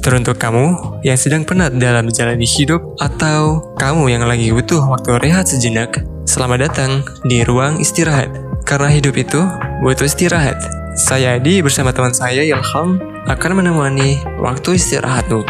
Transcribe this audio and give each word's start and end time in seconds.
Teruntuk 0.00 0.40
kamu 0.40 0.96
yang 1.04 1.20
sedang 1.20 1.44
penat 1.44 1.76
dalam 1.76 2.08
menjalani 2.08 2.48
hidup 2.48 2.96
atau 3.04 3.60
kamu 3.76 4.08
yang 4.08 4.24
lagi 4.24 4.48
butuh 4.48 4.80
waktu 4.88 5.20
rehat 5.20 5.44
sejenak, 5.44 5.92
selamat 6.24 6.72
datang 6.72 7.04
di 7.28 7.44
ruang 7.44 7.76
istirahat. 7.76 8.32
Karena 8.64 8.88
hidup 8.88 9.12
itu 9.20 9.44
butuh 9.84 10.08
istirahat. 10.08 10.56
Saya 10.96 11.36
Adi 11.36 11.60
bersama 11.60 11.92
teman 11.92 12.16
saya 12.16 12.40
Ilham 12.40 12.96
akan 13.28 13.50
menemani 13.52 14.16
waktu 14.40 14.80
istirahatmu. 14.80 15.44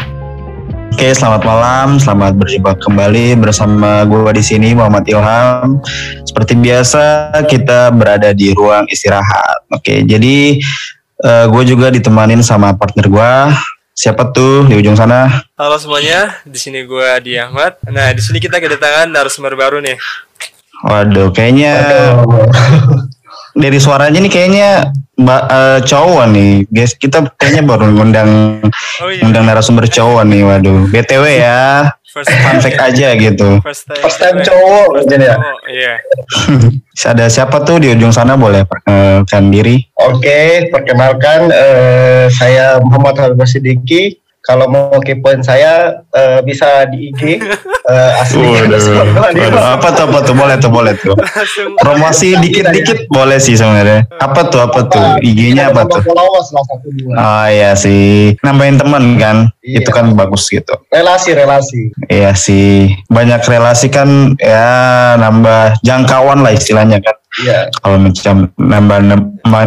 Oke, 0.99 1.07
selamat 1.15 1.47
malam, 1.47 1.95
selamat 1.95 2.35
berjumpa 2.35 2.75
kembali 2.83 3.39
bersama 3.39 4.03
gue 4.03 4.35
di 4.35 4.43
sini 4.43 4.75
Muhammad 4.75 5.07
Ilham. 5.07 5.79
Seperti 6.27 6.59
biasa 6.59 7.39
kita 7.47 7.87
berada 7.95 8.35
di 8.35 8.51
ruang 8.51 8.83
istirahat. 8.91 9.63
Oke, 9.71 10.03
jadi 10.03 10.59
uh, 11.23 11.47
gue 11.47 11.63
juga 11.63 11.87
ditemanin 11.87 12.43
sama 12.43 12.75
partner 12.75 13.07
gue. 13.07 13.31
Siapa 13.91 14.31
tuh 14.31 14.71
di 14.71 14.79
ujung 14.79 14.95
sana? 14.95 15.43
Halo 15.59 15.75
semuanya, 15.75 16.39
di 16.47 16.55
sini 16.55 16.87
gue 16.87 17.03
Adi 17.03 17.35
Ahmad. 17.35 17.75
Nah, 17.91 18.15
di 18.15 18.23
sini 18.23 18.39
kita 18.39 18.63
kedatangan 18.63 19.11
narasumber 19.11 19.59
baru 19.59 19.83
nih. 19.83 19.99
Waduh, 20.87 21.35
kayaknya 21.35 21.75
dari 23.51 23.77
suaranya 23.83 24.23
nih 24.23 24.31
kayaknya 24.31 24.69
ba, 25.19 25.43
uh, 25.45 25.79
cowok 25.83 26.23
nih 26.31 26.51
guys 26.71 26.95
kita 26.95 27.27
kayaknya 27.35 27.63
baru 27.67 27.91
ngundang 27.91 28.63
oh, 29.03 29.09
iya. 29.11 29.21
ngundang 29.21 29.43
narasumber 29.43 29.85
cowok 29.91 30.23
nih 30.23 30.41
waduh 30.47 30.87
btw 30.87 31.23
ya 31.27 31.91
first 32.11 32.29
fact 32.29 32.79
aja 32.79 33.07
gitu. 33.15 33.49
First 33.63 33.87
time, 33.87 34.01
first 34.03 34.19
time 34.19 34.37
cowok 34.43 35.07
jadi 35.09 35.25
ya? 35.31 35.37
iya. 35.71 35.93
Ada 37.11 37.27
siapa 37.33 37.65
tuh 37.65 37.81
di 37.81 37.87
ujung 37.89 38.13
sana? 38.13 38.37
Boleh 38.37 38.67
perkenalkan 38.67 39.49
diri. 39.49 39.81
Oke 39.97 40.21
okay, 40.21 40.47
perkenalkan 40.69 41.49
uh, 41.49 42.29
saya 42.29 42.77
Muhammad 42.83 43.17
Habib 43.17 43.47
Sidiki 43.49 44.20
kalau 44.41 44.65
mau 44.65 44.97
kepoin 44.97 45.45
saya 45.45 46.01
uh, 46.09 46.41
bisa 46.41 46.89
di 46.89 47.13
IG 47.13 47.37
uh, 47.85 48.11
asli. 48.21 48.41
Apa 49.77 49.93
tuh 49.93 50.03
apa 50.09 50.19
tuh? 50.25 50.33
Boleh 50.33 50.55
tuh 50.57 50.71
boleh 50.73 50.93
tuh. 50.97 51.13
Promosi 51.77 52.33
dikit-dikit 52.41 53.05
boleh 53.13 53.37
sih 53.37 53.53
sebenarnya. 53.53 54.09
Apa 54.17 54.49
tuh 54.49 54.65
apa 54.65 54.81
tuh? 54.89 55.21
IG-nya 55.21 55.69
apa 55.69 55.85
tuh? 55.85 56.01
oh 56.09 57.45
iya 57.47 57.77
sih. 57.77 58.33
Nambahin 58.41 58.81
teman 58.81 59.03
kan? 59.21 59.37
Iya. 59.61 59.85
itu 59.85 59.89
kan 59.93 60.17
bagus 60.17 60.49
gitu. 60.49 60.73
Relasi 60.89 61.37
relasi. 61.37 61.93
Iya 62.09 62.33
sih. 62.33 62.89
Banyak 63.13 63.45
relasi 63.45 63.93
kan 63.93 64.33
ya 64.41 65.13
nambah 65.21 65.77
jangkauan 65.85 66.41
lah 66.41 66.53
istilahnya 66.53 66.97
kan 66.97 67.20
Iya. 67.39 67.71
Kalau 67.79 67.97
macam 68.03 68.35
nambah 68.59 68.99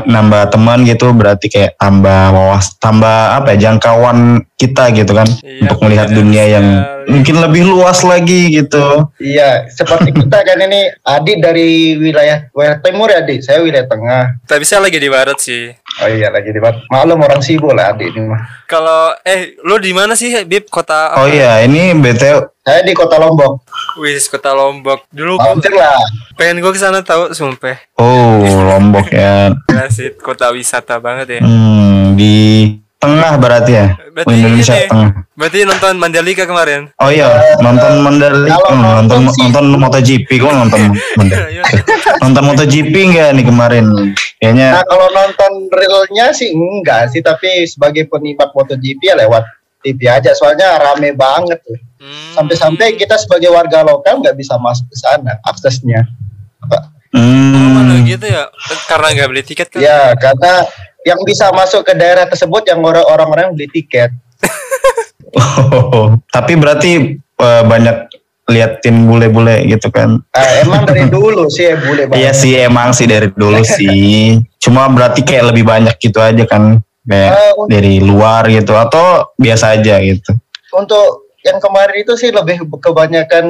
nambah 0.05 0.43
teman 0.53 0.85
gitu 0.85 1.17
berarti 1.17 1.49
kayak 1.49 1.81
tambah 1.81 2.37
wawas 2.37 2.77
tambah 2.77 3.41
apa 3.41 3.57
ya 3.57 3.69
jangkauan 3.69 4.45
kita 4.55 4.93
gitu 4.93 5.17
kan 5.17 5.27
iya, 5.43 5.67
untuk 5.67 5.79
melihat 5.83 6.09
dunia 6.13 6.45
yang 6.47 6.67
mungkin 7.09 7.41
lebih 7.41 7.65
luas 7.65 8.05
lagi 8.05 8.53
gitu. 8.53 9.09
Iya, 9.17 9.69
seperti 9.73 10.13
kita 10.13 10.45
kan 10.45 10.61
ini 10.61 10.93
Adi 11.05 11.41
dari 11.41 11.97
wilayah 11.97 12.49
wilayah 12.53 12.77
timur 12.85 13.09
ya 13.09 13.25
Adi, 13.25 13.41
saya 13.41 13.65
wilayah 13.65 13.89
tengah. 13.89 14.23
Tapi 14.45 14.65
saya 14.69 14.85
lagi 14.85 15.01
di 15.01 15.09
barat 15.09 15.41
sih. 15.41 15.73
Oh 16.05 16.09
iya 16.09 16.29
lagi 16.29 16.53
di 16.53 16.61
barat. 16.61 16.85
Maklum 16.93 17.25
orang 17.25 17.41
sibuk 17.41 17.73
lah 17.73 17.97
Adi 17.97 18.13
ini 18.13 18.29
mah. 18.29 18.45
Kalau 18.69 19.17
eh 19.25 19.57
lu 19.65 19.81
di 19.81 19.93
mana 19.97 20.13
sih 20.13 20.33
Bib 20.45 20.69
kota? 20.69 21.17
Oh 21.17 21.29
iya 21.29 21.65
ini 21.65 21.97
BTW 21.97 22.65
saya 22.65 22.81
di 22.81 22.97
kota 22.97 23.21
Lombok. 23.21 23.61
Wis 24.01 24.27
kota 24.27 24.51
Lombok. 24.55 25.07
Dulu 25.11 25.39
Hampir 25.39 25.71
lah. 25.75 25.99
Pengen 26.35 26.59
gue 26.59 26.73
ke 26.75 26.81
sana 26.81 27.01
tahu 27.05 27.31
sumpah. 27.31 27.79
Oh 27.99 28.43
Lombok 28.43 29.11
ya. 29.11 29.55
Ya 29.71 29.85
sih 29.91 30.15
kota 30.19 30.51
wisata 30.51 30.99
banget 30.99 31.39
ya. 31.39 31.41
Hmm, 31.43 32.19
di 32.19 32.71
tengah 33.05 33.33
berarti 33.37 33.73
ya. 33.77 33.87
Berarti 34.15 34.35
Indonesia 34.35 34.75
ini, 34.75 34.89
tengah. 34.89 35.11
Berarti 35.37 35.59
nonton 35.69 35.93
Mandalika 36.01 36.45
kemarin. 36.49 36.81
Oh 36.97 37.11
iya, 37.13 37.29
nonton 37.61 37.93
Mandalika, 38.01 38.71
hmm, 38.73 38.83
nonton 39.05 39.21
nonton 39.29 39.65
MotoGP 39.77 40.29
kok 40.41 40.53
nonton 40.55 40.81
iya. 41.51 41.63
nonton 42.23 42.43
MotoGP 42.49 42.95
enggak 42.95 43.29
nih 43.37 43.45
kemarin? 43.45 43.85
Kayaknya 44.41 44.69
Nah, 44.81 44.85
kalau 44.89 45.09
nonton 45.13 45.53
realnya 45.69 46.33
sih 46.33 46.55
enggak 46.55 47.13
sih, 47.13 47.21
tapi 47.21 47.69
sebagai 47.69 48.09
penikmat 48.09 48.55
MotoGP 48.57 49.01
ya 49.05 49.15
lewat 49.19 49.45
TV 49.85 50.09
aja 50.09 50.33
soalnya 50.33 50.81
rame 50.81 51.13
banget 51.13 51.61
tuh. 51.61 51.77
Hmm. 52.01 52.33
Sampai-sampai 52.41 52.97
kita 52.97 53.21
sebagai 53.21 53.53
warga 53.53 53.85
lokal 53.85 54.25
nggak 54.25 54.37
bisa 54.37 54.57
masuk 54.57 54.89
ke 54.89 54.97
sana 54.97 55.37
aksesnya. 55.45 56.09
Hmm. 57.13 57.93
Oh, 57.93 57.99
gitu 58.09 58.27
ya? 58.27 58.49
Karena 58.89 59.07
nggak 59.13 59.29
beli 59.29 59.43
tiket 59.45 59.69
kan? 59.69 59.81
Ya, 59.85 60.17
karena 60.17 60.65
yang 61.05 61.21
bisa 61.23 61.53
masuk 61.53 61.85
ke 61.85 61.93
daerah 61.93 62.25
tersebut 62.25 62.65
yang 62.65 62.81
orang-orang 62.83 63.53
beli 63.53 63.69
tiket. 63.69 64.11
oh, 65.39 66.17
tapi 66.33 66.57
berarti 66.57 67.21
uh, 67.39 67.63
banyak 67.69 68.09
liatin 68.45 69.09
bule-bule 69.09 69.65
gitu 69.69 69.89
kan? 69.89 70.21
Uh, 70.37 70.53
emang 70.61 70.85
dari 70.85 71.09
dulu 71.15 71.49
sih 71.49 71.73
ya 71.73 71.77
bule 71.81 72.09
banget. 72.09 72.21
Iya 72.21 72.33
sih 72.37 72.53
emang 72.61 72.93
sih 72.93 73.07
dari 73.09 73.29
dulu 73.33 73.61
sih. 73.65 74.41
Cuma 74.61 74.89
berarti 74.93 75.25
kayak 75.25 75.55
lebih 75.55 75.65
banyak 75.65 75.97
gitu 75.97 76.21
aja 76.21 76.45
kan? 76.45 76.81
Kayak 77.05 77.33
uh, 77.37 77.69
dari 77.69 78.01
luar 78.01 78.49
gitu 78.49 78.73
atau 78.73 79.37
biasa 79.37 79.77
aja 79.77 80.01
gitu 80.01 80.33
untuk 80.73 81.29
yang 81.45 81.61
kemarin 81.61 81.97
itu 82.01 82.17
sih 82.17 82.33
lebih 82.33 82.65
kebanyakan 82.81 83.45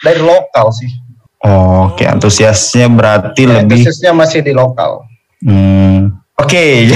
dari 0.00 0.22
lokal 0.22 0.70
sih 0.70 0.90
oh, 1.42 1.90
oke 1.90 1.98
okay. 1.98 2.06
antusiasnya 2.06 2.86
berarti 2.86 3.42
ya, 3.44 3.62
lebih 3.62 3.82
antusiasnya 3.82 4.12
masih 4.14 4.40
di 4.46 4.52
lokal 4.54 5.02
hmm, 5.42 6.14
oke 6.38 6.46
okay. 6.46 6.86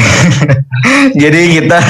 jadi 1.22 1.40
kita 1.60 1.80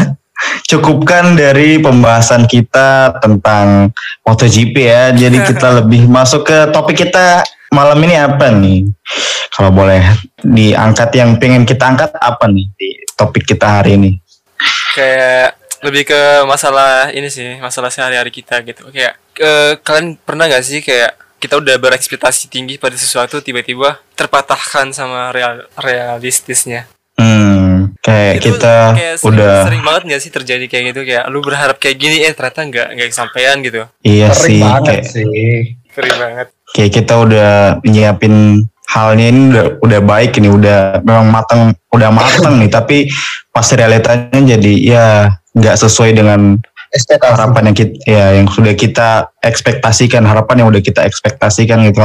cukupkan 0.65 1.37
dari 1.37 1.77
pembahasan 1.77 2.49
kita 2.49 3.21
tentang 3.21 3.93
MotoGP 4.25 4.75
ya 4.81 5.13
jadi 5.13 5.39
kita 5.45 5.69
lebih 5.85 6.09
masuk 6.09 6.49
ke 6.49 6.59
topik 6.73 7.05
kita 7.05 7.45
malam 7.71 7.99
ini 8.03 8.15
apa 8.19 8.51
nih 8.51 8.87
kalau 9.55 9.71
boleh 9.71 10.03
diangkat 10.43 11.11
yang 11.15 11.39
pengen 11.39 11.63
kita 11.63 11.87
angkat 11.87 12.11
apa 12.19 12.51
nih 12.51 12.67
di 12.75 12.89
topik 13.15 13.47
kita 13.47 13.81
hari 13.81 13.97
ini? 13.97 14.11
Kayak 14.95 15.57
lebih 15.81 16.13
ke 16.13 16.21
masalah 16.45 17.09
ini 17.15 17.31
sih, 17.33 17.57
masalah 17.63 17.89
sehari-hari 17.89 18.29
kita 18.29 18.61
gitu. 18.67 18.91
Kayak 18.93 19.17
ke, 19.33 19.81
kalian 19.81 20.21
pernah 20.21 20.51
gak 20.51 20.65
sih 20.67 20.85
kayak 20.85 21.17
kita 21.41 21.57
udah 21.57 21.77
berekspektasi 21.81 22.53
tinggi 22.53 22.77
pada 22.77 22.93
sesuatu 23.01 23.41
tiba-tiba 23.41 23.97
terpatahkan 24.13 24.93
sama 24.93 25.33
real 25.33 25.65
realistisnya. 25.81 26.85
Hmm, 27.17 27.97
kayak 28.05 28.41
itu 28.41 28.57
kita 28.57 28.97
kayak 28.97 29.17
sering, 29.21 29.37
udah 29.37 29.57
sering 29.65 29.83
banget 29.85 30.03
gak 30.09 30.23
sih 30.25 30.33
terjadi 30.33 30.65
kayak 30.69 30.85
gitu 30.93 31.01
kayak 31.09 31.25
lu 31.33 31.41
berharap 31.41 31.77
kayak 31.81 31.97
gini 31.97 32.25
eh 32.25 32.33
ternyata 32.33 32.61
nggak 32.65 32.89
nggak 32.97 33.09
kesampaian 33.09 33.57
gitu. 33.65 33.89
Iya 34.05 34.29
sering 34.37 34.53
sih, 34.53 34.61
banget 34.61 34.85
kayak, 34.85 35.05
sih. 35.09 35.61
Sering 35.91 36.17
banget. 36.17 36.49
Kayak 36.77 36.91
kita 37.03 37.15
udah 37.19 37.51
nyiapin 37.83 38.67
halnya 38.91 39.27
ini 39.31 39.41
udah 39.55 39.65
udah 39.83 40.01
baik 40.03 40.35
ini 40.43 40.51
udah 40.51 41.03
memang 41.03 41.27
matang 41.31 41.61
udah 41.91 42.11
matang 42.11 42.59
nih. 42.59 42.71
Tapi 42.71 43.11
pas 43.51 43.67
realitanya 43.75 44.57
jadi 44.57 44.73
ya 44.79 45.07
nggak 45.55 45.77
sesuai 45.83 46.15
dengan 46.15 46.59
Ekspektasi. 46.91 47.31
harapan 47.39 47.63
yang 47.71 47.77
kita 47.79 47.95
ya 48.03 48.25
yang 48.35 48.47
sudah 48.51 48.75
kita 48.75 49.09
ekspektasikan 49.47 50.27
harapan 50.27 50.67
yang 50.67 50.69
udah 50.75 50.83
kita 50.83 51.07
ekspektasikan 51.07 51.87
gitu. 51.87 52.03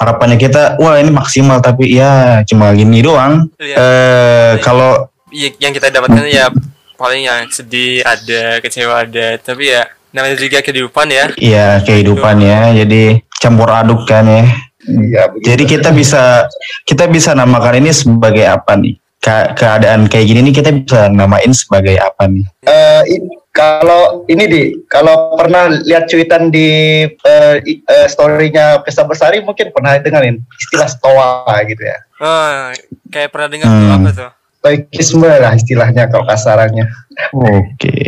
Harapannya 0.00 0.40
kita 0.40 0.80
wah 0.80 0.96
ini 0.96 1.12
maksimal 1.12 1.60
tapi 1.60 1.92
ya 1.92 2.40
cuma 2.48 2.72
gini 2.72 3.04
doang. 3.04 3.52
Ya, 3.60 3.76
eh 3.76 4.52
kalau 4.64 5.12
iya, 5.28 5.52
yang 5.60 5.76
kita 5.76 5.92
dapatkan 5.92 6.24
ya 6.32 6.48
paling 6.96 7.28
yang 7.28 7.44
sedih 7.52 8.00
ada 8.08 8.56
kecewa 8.64 9.04
ada. 9.04 9.36
Tapi 9.36 9.68
ya 9.68 9.84
namanya 10.16 10.40
juga 10.40 10.64
kehidupan 10.64 11.06
ya. 11.12 11.24
Iya 11.36 11.68
kehidupan 11.84 12.36
ya. 12.40 12.72
Jadi 12.72 13.20
campur 13.42 13.66
aduk 13.66 14.06
kan 14.06 14.22
ya 14.22 14.46
Iya. 14.88 15.30
Jadi 15.46 15.62
kita 15.66 15.94
bisa 15.94 16.46
kita 16.86 17.06
bisa 17.06 17.34
namakan 17.38 17.86
ini 17.86 17.94
sebagai 17.94 18.46
apa 18.46 18.74
nih? 18.74 18.98
Ke 19.22 19.54
keadaan 19.54 20.10
kayak 20.10 20.26
gini 20.26 20.50
nih 20.50 20.54
kita 20.58 20.70
bisa 20.74 21.06
namain 21.06 21.54
sebagai 21.54 21.94
apa 22.02 22.26
nih? 22.26 22.42
Uh, 22.66 23.02
ini, 23.06 23.30
kalau 23.54 24.26
ini 24.26 24.44
di 24.50 24.60
kalau 24.90 25.38
pernah 25.38 25.70
lihat 25.86 26.10
cuitan 26.10 26.50
di 26.50 27.06
uh, 27.06 27.54
uh, 27.62 28.06
storynya 28.10 28.82
Pesta 28.82 29.06
Bersari 29.06 29.38
mungkin 29.38 29.70
pernah 29.70 29.94
dengerin 30.02 30.42
istilah 30.58 30.90
stoa 30.90 31.54
gitu 31.70 31.82
ya. 31.86 31.98
Oh, 32.18 32.74
kayak 33.14 33.30
pernah 33.30 33.48
dengar 33.54 33.70
hmm. 33.70 33.94
apa 34.02 34.10
tuh? 34.10 34.30
Stoikisme 34.62 35.30
lah 35.30 35.54
istilahnya 35.54 36.10
kalau 36.10 36.26
kasarannya. 36.26 36.86
Oke. 37.34 37.62
Okay. 37.78 38.06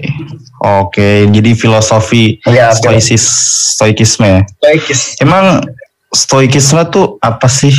Oke, 0.64 0.96
okay, 0.96 1.16
jadi 1.28 1.52
filosofi 1.52 2.40
ya, 2.48 2.72
stoicis 2.72 3.20
stoikisme 3.76 4.24
ya. 4.24 4.40
Stoikis. 4.48 5.00
Emang 5.20 5.60
stoikisme 6.08 6.80
tuh 6.88 7.20
apa 7.20 7.44
sih? 7.52 7.76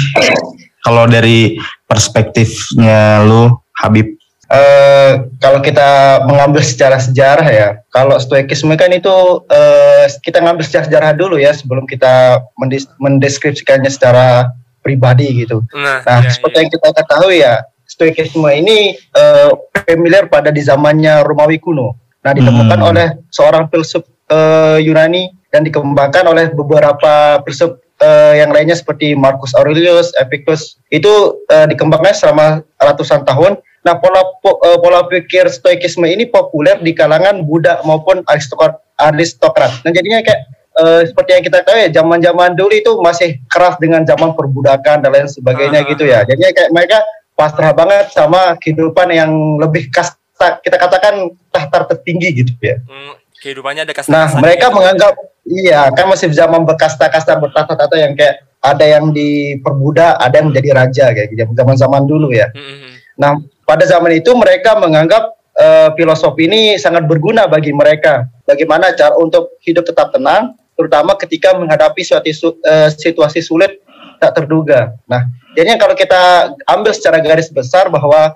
Kalau 0.85 1.09
dari 1.09 1.57
perspektifnya 1.89 3.25
lu, 3.25 3.49
Habib? 3.81 4.13
Uh, 4.45 5.25
kalau 5.41 5.57
kita 5.65 6.21
mengambil 6.29 6.61
secara 6.61 7.01
sejarah 7.01 7.49
ya, 7.49 7.81
kalau 7.89 8.21
stoikisme 8.21 8.77
kan 8.77 8.93
itu 8.93 9.41
uh, 9.41 10.05
kita 10.21 10.37
ngambil 10.45 10.61
secara 10.61 10.85
sejarah 10.85 11.11
dulu 11.17 11.41
ya 11.41 11.57
sebelum 11.57 11.89
kita 11.89 12.45
mendes 12.53 12.85
mendeskripsikannya 13.01 13.89
secara 13.89 14.53
pribadi 14.85 15.41
gitu. 15.41 15.65
Nah, 15.73 16.05
nah 16.05 16.21
iya, 16.21 16.29
seperti 16.29 16.53
iya. 16.53 16.61
yang 16.61 16.69
kita 16.69 16.89
ketahui 16.93 17.37
ya, 17.41 17.55
stoikisme 17.89 18.49
ini 18.53 18.93
uh, 19.17 19.49
familiar 19.73 20.29
pada 20.29 20.53
di 20.53 20.61
zamannya 20.61 21.25
Romawi 21.25 21.57
kuno. 21.57 22.04
Nah, 22.25 22.33
ditemukan 22.33 22.79
hmm. 22.81 22.89
oleh 22.89 23.07
seorang 23.29 23.69
filsuf 23.69 24.01
uh, 24.33 24.81
Yunani 24.81 25.29
dan 25.53 25.61
dikembangkan 25.61 26.25
oleh 26.25 26.49
beberapa 26.49 27.37
filsuf 27.45 27.77
uh, 28.01 28.33
yang 28.33 28.49
lainnya 28.49 28.73
seperti 28.73 29.13
Marcus 29.13 29.53
Aurelius, 29.53 30.09
Epictetus. 30.17 30.81
Itu 30.89 31.45
uh, 31.53 31.69
dikembangkan 31.69 32.17
selama 32.17 32.65
ratusan 32.81 33.29
tahun. 33.29 33.61
Nah, 33.85 34.01
pola 34.01 34.25
po, 34.41 34.57
uh, 34.57 34.81
pola 34.81 35.05
pikir 35.05 35.45
stoikisme 35.53 36.09
ini 36.09 36.25
populer 36.25 36.81
di 36.81 36.97
kalangan 36.97 37.45
Buddha 37.45 37.85
maupun 37.85 38.25
aristokrat. 38.25 38.81
aristokrat. 38.97 39.85
Nah, 39.85 39.93
jadinya 39.93 40.25
kayak 40.25 40.49
uh, 40.81 41.05
seperti 41.05 41.29
yang 41.37 41.43
kita 41.45 41.61
tahu 41.61 41.77
ya, 41.77 41.93
zaman-zaman 41.93 42.57
dulu 42.57 42.73
itu 42.73 42.97
masih 43.05 43.37
keras 43.53 43.77
dengan 43.77 44.01
zaman 44.01 44.33
perbudakan 44.33 45.05
dan 45.05 45.13
lain 45.13 45.29
sebagainya 45.29 45.85
uh. 45.85 45.87
gitu 45.93 46.09
ya. 46.09 46.25
Jadinya 46.25 46.49
kayak 46.57 46.73
mereka 46.73 46.97
pasrah 47.37 47.69
banget 47.75 48.09
sama 48.15 48.57
kehidupan 48.57 49.13
yang 49.13 49.29
lebih 49.61 49.93
kasta 49.93 50.17
kita 50.35 50.77
katakan 50.77 51.31
tahta 51.49 51.87
tertinggi 51.95 52.43
gitu 52.43 52.53
ya. 52.59 52.77
Hmm, 52.83 53.15
kehidupannya 53.39 53.87
ada 53.87 53.93
kasta. 53.95 54.11
Nah 54.11 54.27
mereka 54.39 54.69
gitu. 54.69 54.75
menganggap 54.75 55.13
iya 55.47 55.87
kan 55.95 56.05
masih 56.11 56.31
zaman 56.35 56.67
berkasta-kasta 56.67 57.39
bertahta-tahta 57.39 57.95
yang 57.95 58.13
kayak 58.13 58.43
ada 58.59 58.85
yang 58.85 59.13
diperbudak, 59.13 60.17
ada 60.17 60.35
yang 60.41 60.49
menjadi 60.51 60.69
raja 60.73 61.05
kayak 61.13 61.27
gitu 61.31 61.43
zaman-zaman 61.55 62.03
dulu 62.03 62.33
ya. 62.35 62.51
Hmm, 62.51 62.63
hmm, 62.63 62.77
hmm. 62.81 62.93
Nah 63.21 63.31
pada 63.63 63.83
zaman 63.87 64.11
itu 64.19 64.31
mereka 64.35 64.75
menganggap 64.75 65.35
uh, 65.55 65.89
filosofi 65.95 66.45
ini 66.45 66.75
sangat 66.75 67.07
berguna 67.07 67.47
bagi 67.47 67.71
mereka. 67.71 68.27
Bagaimana 68.43 68.93
cara 68.93 69.15
untuk 69.17 69.57
hidup 69.63 69.87
tetap 69.87 70.13
tenang, 70.13 70.53
terutama 70.75 71.15
ketika 71.17 71.55
menghadapi 71.55 72.03
suatu 72.03 72.29
uh, 72.61 72.91
situasi 72.91 73.41
sulit 73.41 73.81
tak 74.19 74.35
terduga. 74.35 74.95
Nah, 75.07 75.27
jadinya 75.55 75.75
kalau 75.79 75.95
kita 75.95 76.53
ambil 76.67 76.91
secara 76.95 77.19
garis 77.19 77.51
besar 77.51 77.91
bahwa 77.91 78.35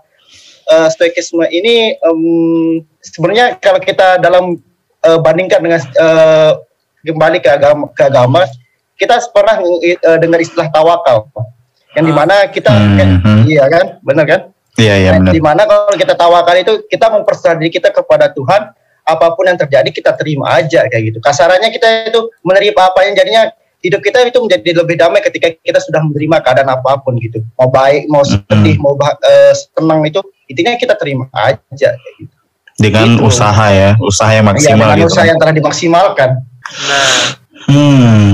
uh, 0.69 0.88
stoikisme 0.88 1.44
ini 1.50 1.98
um, 2.06 2.81
sebenarnya 3.01 3.57
kalau 3.57 3.81
kita 3.81 4.21
dalam 4.21 4.57
uh, 5.04 5.19
bandingkan 5.19 5.60
dengan 5.60 5.81
uh, 5.98 6.62
kembali 7.04 7.38
ke 7.42 7.50
agama, 7.50 7.86
ke 7.92 8.04
agama 8.06 8.42
kita 9.00 9.19
pernah 9.31 9.60
uh, 9.60 10.18
dengar 10.19 10.39
istilah 10.44 10.68
tawakal. 10.69 11.31
Yang 11.98 12.06
di 12.06 12.13
mana 12.13 12.36
kita 12.45 12.69
hmm. 12.69 12.98
kan, 13.01 13.10
iya 13.50 13.66
kan? 13.66 13.86
Benar 14.06 14.25
kan? 14.30 14.42
Iya 14.80 14.95
iya 14.95 15.12
benar. 15.19 15.33
di 15.36 15.42
mana 15.44 15.62
kalau 15.68 15.95
kita 15.98 16.13
tawakal 16.16 16.56
itu 16.56 16.74
kita 16.88 17.12
mempercayai 17.12 17.60
diri 17.60 17.71
kita 17.74 17.89
kepada 17.92 18.31
Tuhan 18.31 18.71
apa 19.04 19.27
pun 19.33 19.44
yang 19.50 19.57
terjadi 19.57 19.89
kita 19.92 20.13
terima 20.16 20.56
aja 20.56 20.86
kayak 20.88 21.04
gitu. 21.12 21.19
Kasarannya 21.19 21.74
kita 21.74 22.13
itu 22.13 22.30
menerima 22.45 22.77
apa 22.77 23.00
yang 23.10 23.18
jadinya 23.18 23.50
hidup 23.81 24.00
kita 24.06 24.24
itu 24.27 24.39
menjadi 24.39 24.69
lebih 24.86 24.95
damai 24.95 25.19
ketika 25.25 25.51
kita 25.51 25.80
sudah 25.81 26.00
menerima 26.06 26.39
keadaan 26.45 26.69
apa 26.69 27.01
pun 27.01 27.18
gitu. 27.19 27.42
Mau 27.57 27.68
baik 27.68 28.07
mau 28.07 28.24
sedih 28.24 28.77
mm 28.77 28.80
-hmm. 28.80 28.83
mau 28.86 28.94
uh, 28.95 29.54
senang 29.75 30.06
itu 30.06 30.21
intinya 30.50 30.74
kita 30.75 30.98
terima 30.98 31.30
aja 31.31 31.94
gitu. 32.18 32.36
dengan 32.81 33.16
gitu. 33.16 33.30
usaha 33.30 33.66
ya 33.69 33.94
usaha 34.01 34.31
yang 34.34 34.46
iya, 34.50 34.51
maksimal 34.51 34.88
ya, 34.90 34.94
dengan 34.98 35.00
gitu. 35.06 35.12
usaha 35.13 35.25
yang 35.30 35.38
telah 35.38 35.54
dimaksimalkan 35.54 36.30
nah 36.90 37.22
hmm 37.69 38.25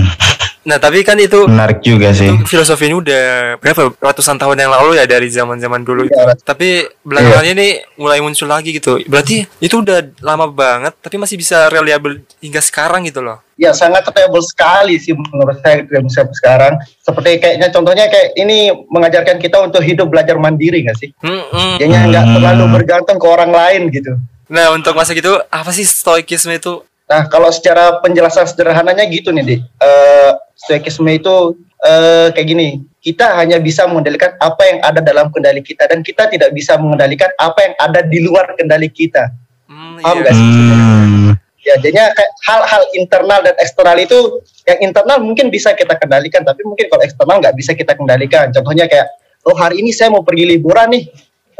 Nah 0.65 0.81
tapi 0.81 1.05
kan 1.05 1.13
itu 1.21 1.45
menarik 1.45 1.85
juga 1.85 2.09
sih. 2.09 2.33
Filosofi 2.49 2.89
ini 2.89 2.97
udah 2.97 3.55
berapa 3.61 3.93
ratusan 4.01 4.41
tahun 4.41 4.65
yang 4.65 4.73
lalu 4.73 4.97
ya 4.97 5.05
dari 5.05 5.29
zaman 5.29 5.61
zaman 5.61 5.85
dulu. 5.85 6.09
Ya. 6.09 6.33
Tapi 6.41 6.89
belakangan 7.05 7.45
iya. 7.45 7.53
ini 7.53 7.67
mulai 8.01 8.17
muncul 8.17 8.49
lagi 8.49 8.73
gitu. 8.73 8.97
Berarti 9.05 9.45
itu 9.61 9.75
udah 9.77 10.01
lama 10.25 10.49
banget, 10.49 10.97
tapi 10.97 11.21
masih 11.21 11.37
bisa 11.37 11.69
reliable 11.69 12.17
hingga 12.41 12.65
sekarang 12.65 13.05
gitu 13.05 13.21
loh. 13.21 13.45
Ya 13.61 13.77
sangat 13.77 14.09
reliable 14.09 14.41
sekali 14.41 14.97
sih 14.97 15.13
menurut 15.13 15.61
saya 15.61 15.85
sampai 15.85 16.35
sekarang. 16.41 16.73
Seperti 16.97 17.37
kayaknya 17.37 17.69
contohnya 17.69 18.09
kayak 18.09 18.33
ini 18.33 18.73
mengajarkan 18.89 19.37
kita 19.37 19.61
untuk 19.61 19.85
hidup 19.85 20.09
belajar 20.09 20.41
mandiri 20.41 20.81
nggak 20.81 20.97
sih? 20.97 21.13
Hmm, 21.21 21.45
hmm. 21.45 21.77
Jadinya 21.77 22.01
nggak 22.09 22.25
hmm. 22.25 22.33
terlalu 22.41 22.65
bergantung 22.73 23.21
ke 23.21 23.27
orang 23.29 23.53
lain 23.53 23.93
gitu. 23.93 24.17
Nah 24.49 24.73
untuk 24.73 24.97
masa 24.97 25.13
gitu 25.13 25.37
apa 25.45 25.69
sih 25.69 25.85
stoikisme 25.85 26.57
itu? 26.57 26.81
Nah 27.05 27.29
kalau 27.29 27.53
secara 27.53 28.01
penjelasan 28.01 28.49
sederhananya 28.49 29.05
gitu 29.05 29.29
nih, 29.29 29.45
Dik. 29.45 29.59
Uh, 29.77 30.31
stoikisme 30.55 31.11
itu 31.11 31.59
uh, 31.83 32.27
kayak 32.31 32.47
gini. 32.47 32.67
Kita 33.03 33.37
hanya 33.37 33.61
bisa 33.61 33.85
mengendalikan 33.85 34.33
apa 34.41 34.63
yang 34.65 34.79
ada 34.81 34.97
dalam 35.03 35.29
kendali 35.29 35.61
kita 35.61 35.85
dan 35.85 36.01
kita 36.01 36.25
tidak 36.31 36.49
bisa 36.57 36.73
mengendalikan 36.81 37.29
apa 37.37 37.59
yang 37.61 37.73
ada 37.77 38.01
di 38.01 38.23
luar 38.23 38.57
kendali 38.57 38.89
kita. 38.89 39.29
Hmm, 39.69 40.01
paham 40.01 40.25
iya. 40.25 40.31
sih? 40.33 40.49
Hmm. 40.49 41.31
ya 41.65 41.81
jadinya 41.81 42.13
kayak 42.13 42.31
hal-hal 42.45 42.83
internal 42.93 43.41
dan 43.41 43.57
eksternal 43.57 43.97
itu 43.97 44.37
yang 44.69 44.85
internal 44.85 45.17
mungkin 45.17 45.49
bisa 45.49 45.73
kita 45.73 45.97
kendalikan 45.97 46.45
tapi 46.45 46.61
mungkin 46.61 46.85
kalau 46.93 47.01
eksternal 47.01 47.41
nggak 47.41 47.57
bisa 47.57 47.73
kita 47.77 47.97
kendalikan. 47.97 48.49
Contohnya 48.53 48.85
kayak 48.85 49.09
oh 49.45 49.57
hari 49.57 49.81
ini 49.81 49.89
saya 49.93 50.13
mau 50.13 50.21
pergi 50.21 50.45
liburan 50.45 50.93
nih 50.93 51.03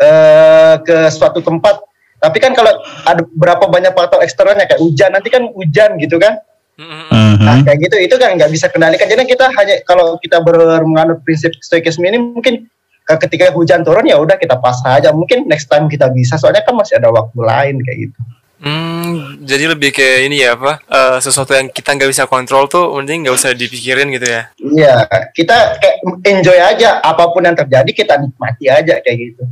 uh, 0.01 0.81
ke 0.81 1.09
suatu 1.13 1.41
tempat. 1.41 1.81
Tapi 2.21 2.37
kan 2.41 2.57
kalau 2.57 2.73
ada 3.05 3.21
berapa 3.37 3.69
banyak 3.69 3.93
faktor 3.93 4.21
eksternalnya 4.25 4.65
kayak 4.65 4.81
hujan 4.81 5.13
nanti 5.13 5.29
kan 5.29 5.45
hujan 5.45 5.97
gitu 6.01 6.17
kan 6.17 6.41
Mm-hmm. 6.75 7.39
Nah 7.39 7.57
kayak 7.63 7.79
gitu 7.87 7.95
itu 8.03 8.15
kan 8.19 8.35
nggak 8.35 8.51
bisa 8.51 8.67
kendalikan. 8.67 9.07
Jadi 9.07 9.23
kita 9.23 9.47
hanya 9.47 9.75
kalau 9.87 10.19
kita 10.19 10.43
menganut 10.83 11.23
prinsip 11.23 11.55
stoikisme 11.63 12.03
ini 12.03 12.19
mungkin 12.19 12.67
ketika 13.05 13.53
hujan 13.53 13.85
turun 13.85 14.03
ya 14.03 14.19
udah 14.19 14.35
kita 14.35 14.59
pas 14.59 14.75
aja. 14.83 15.15
Mungkin 15.15 15.47
next 15.47 15.71
time 15.71 15.87
kita 15.87 16.11
bisa. 16.11 16.35
Soalnya 16.35 16.67
kan 16.67 16.75
masih 16.75 16.99
ada 16.99 17.11
waktu 17.11 17.39
lain 17.39 17.79
kayak 17.79 18.11
gitu. 18.11 18.19
Hmm, 18.65 19.45
jadi 19.45 19.77
lebih 19.77 19.93
kayak 19.93 20.19
ini 20.25 20.41
ya 20.41 20.55
apa? 20.57 20.81
Uh, 20.87 21.17
sesuatu 21.21 21.53
yang 21.53 21.67
kita 21.69 21.91
nggak 21.91 22.09
bisa 22.09 22.23
kontrol 22.25 22.65
tuh, 22.65 22.97
mending 22.97 23.27
nggak 23.27 23.35
usah 23.35 23.53
dipikirin 23.53 24.09
gitu 24.15 24.25
ya? 24.25 24.49
Iya, 24.57 24.95
kita 25.35 25.77
kayak 25.77 25.97
enjoy 26.23 26.57
aja 26.57 27.03
apa 27.03 27.29
pun 27.29 27.45
yang 27.45 27.53
terjadi 27.53 27.91
kita 27.91 28.17
nikmati 28.17 28.65
aja 28.71 29.03
kayak 29.05 29.17
gitu. 29.21 29.43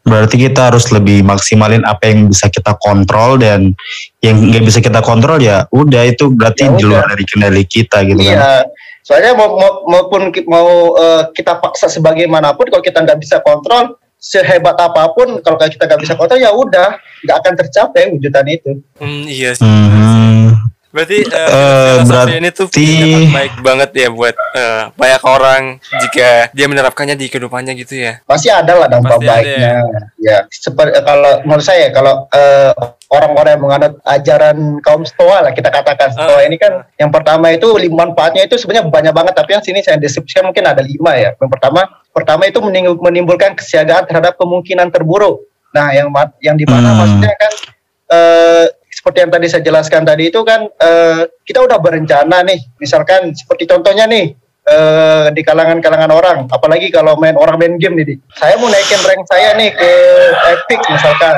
Berarti 0.00 0.36
kita 0.40 0.72
harus 0.72 0.88
lebih 0.90 1.20
maksimalin 1.20 1.84
apa 1.84 2.08
yang 2.08 2.32
bisa 2.32 2.48
kita 2.48 2.72
kontrol 2.80 3.36
dan 3.36 3.76
yang 4.24 4.36
nggak 4.48 4.64
bisa 4.64 4.80
kita 4.80 5.04
kontrol 5.04 5.36
ya 5.36 5.68
udah 5.72 6.02
itu 6.08 6.32
berarti 6.32 6.68
ya 6.68 6.76
di 6.76 6.84
luar 6.88 7.04
dari 7.08 7.24
kendali 7.28 7.64
kita 7.68 8.04
gitu 8.08 8.20
iya. 8.20 8.64
kan. 8.64 8.64
Soalnya 9.04 9.32
mau, 9.36 9.56
mau, 9.56 9.72
maupun 9.88 10.32
mau 10.48 10.96
uh, 10.96 11.28
kita 11.32 11.60
paksa 11.60 11.88
sebagaimanapun 11.88 12.68
kalau 12.68 12.84
kita 12.84 13.00
nggak 13.00 13.20
bisa 13.20 13.40
kontrol 13.44 13.96
sehebat 14.20 14.76
apa 14.76 15.16
pun 15.16 15.40
kalau 15.40 15.56
kita 15.56 15.88
nggak 15.88 16.00
bisa 16.04 16.12
kontrol 16.12 16.36
ya 16.36 16.52
udah 16.52 17.00
nggak 17.24 17.36
akan 17.40 17.54
tercapai 17.56 18.12
wujudan 18.12 18.46
itu. 18.48 18.80
Hmm, 19.00 19.24
iya 19.28 19.56
sih. 19.56 19.64
Hmm. 19.64 20.49
Berarti 20.90 21.22
uh, 21.22 21.38
uh, 21.38 21.94
berarti 22.02 22.34
ini 22.42 22.50
tuh 22.50 22.66
baik 23.30 23.62
banget 23.62 23.90
ya 23.94 24.08
buat 24.10 24.34
uh, 24.34 24.90
banyak 24.98 25.22
orang 25.22 25.62
jika 26.02 26.50
dia 26.50 26.66
menerapkannya 26.66 27.14
di 27.14 27.30
kehidupannya 27.30 27.78
gitu 27.78 27.94
ya. 27.94 28.18
Pasti 28.26 28.50
ada 28.50 28.74
lah 28.74 28.88
dampak 28.90 29.22
Pasti 29.22 29.30
baiknya. 29.30 29.70
Ya. 29.70 29.78
ya, 30.18 30.36
seperti 30.50 30.98
kalau 31.06 31.46
menurut 31.46 31.62
saya 31.62 31.94
kalau 31.94 32.26
uh, 32.34 32.74
orang-orang 33.06 33.54
yang 33.54 33.62
menganut 33.62 33.92
ajaran 34.02 34.58
kaum 34.82 35.06
Stoa 35.06 35.46
lah 35.46 35.54
kita 35.54 35.70
katakan 35.70 36.10
Stoa 36.10 36.42
uh, 36.42 36.46
ini 36.46 36.58
kan 36.58 36.82
uh. 36.82 36.98
yang 36.98 37.14
pertama 37.14 37.54
itu 37.54 37.70
lima 37.78 38.10
manfaatnya 38.10 38.50
itu 38.50 38.58
sebenarnya 38.58 38.90
banyak 38.90 39.14
banget 39.14 39.34
tapi 39.38 39.54
yang 39.54 39.62
sini 39.62 39.86
saya 39.86 39.94
deskripsikan 39.94 40.50
mungkin 40.50 40.66
ada 40.66 40.82
lima 40.82 41.14
ya. 41.14 41.30
Yang 41.38 41.50
pertama 41.54 41.86
pertama 42.10 42.50
itu 42.50 42.58
menimbulkan 42.98 43.54
kesiagaan 43.54 44.10
terhadap 44.10 44.34
kemungkinan 44.34 44.90
terburuk. 44.90 45.46
Nah, 45.70 45.94
yang 45.94 46.10
yang 46.42 46.58
di 46.58 46.66
mana 46.66 46.90
hmm. 46.90 46.98
maksudnya 46.98 47.32
kan 47.38 47.52
uh, 48.10 48.66
seperti 49.00 49.24
yang 49.24 49.32
tadi 49.32 49.46
saya 49.48 49.64
jelaskan 49.64 50.04
tadi 50.04 50.28
itu 50.28 50.44
kan 50.44 50.68
uh, 50.68 51.24
kita 51.48 51.64
udah 51.64 51.80
berencana 51.80 52.44
nih. 52.44 52.60
Misalkan 52.76 53.32
seperti 53.32 53.64
contohnya 53.64 54.04
nih 54.04 54.36
uh, 54.68 55.32
di 55.32 55.40
kalangan-kalangan 55.40 56.12
orang. 56.12 56.38
Apalagi 56.52 56.92
kalau 56.92 57.16
main 57.16 57.32
orang 57.40 57.56
main 57.56 57.80
game 57.80 57.96
nih 57.96 58.20
saya 58.36 58.60
mau 58.60 58.68
naikin 58.68 59.00
rank 59.00 59.24
saya 59.24 59.56
nih 59.56 59.72
ke 59.72 59.90
epic 60.52 60.80
misalkan 60.92 61.32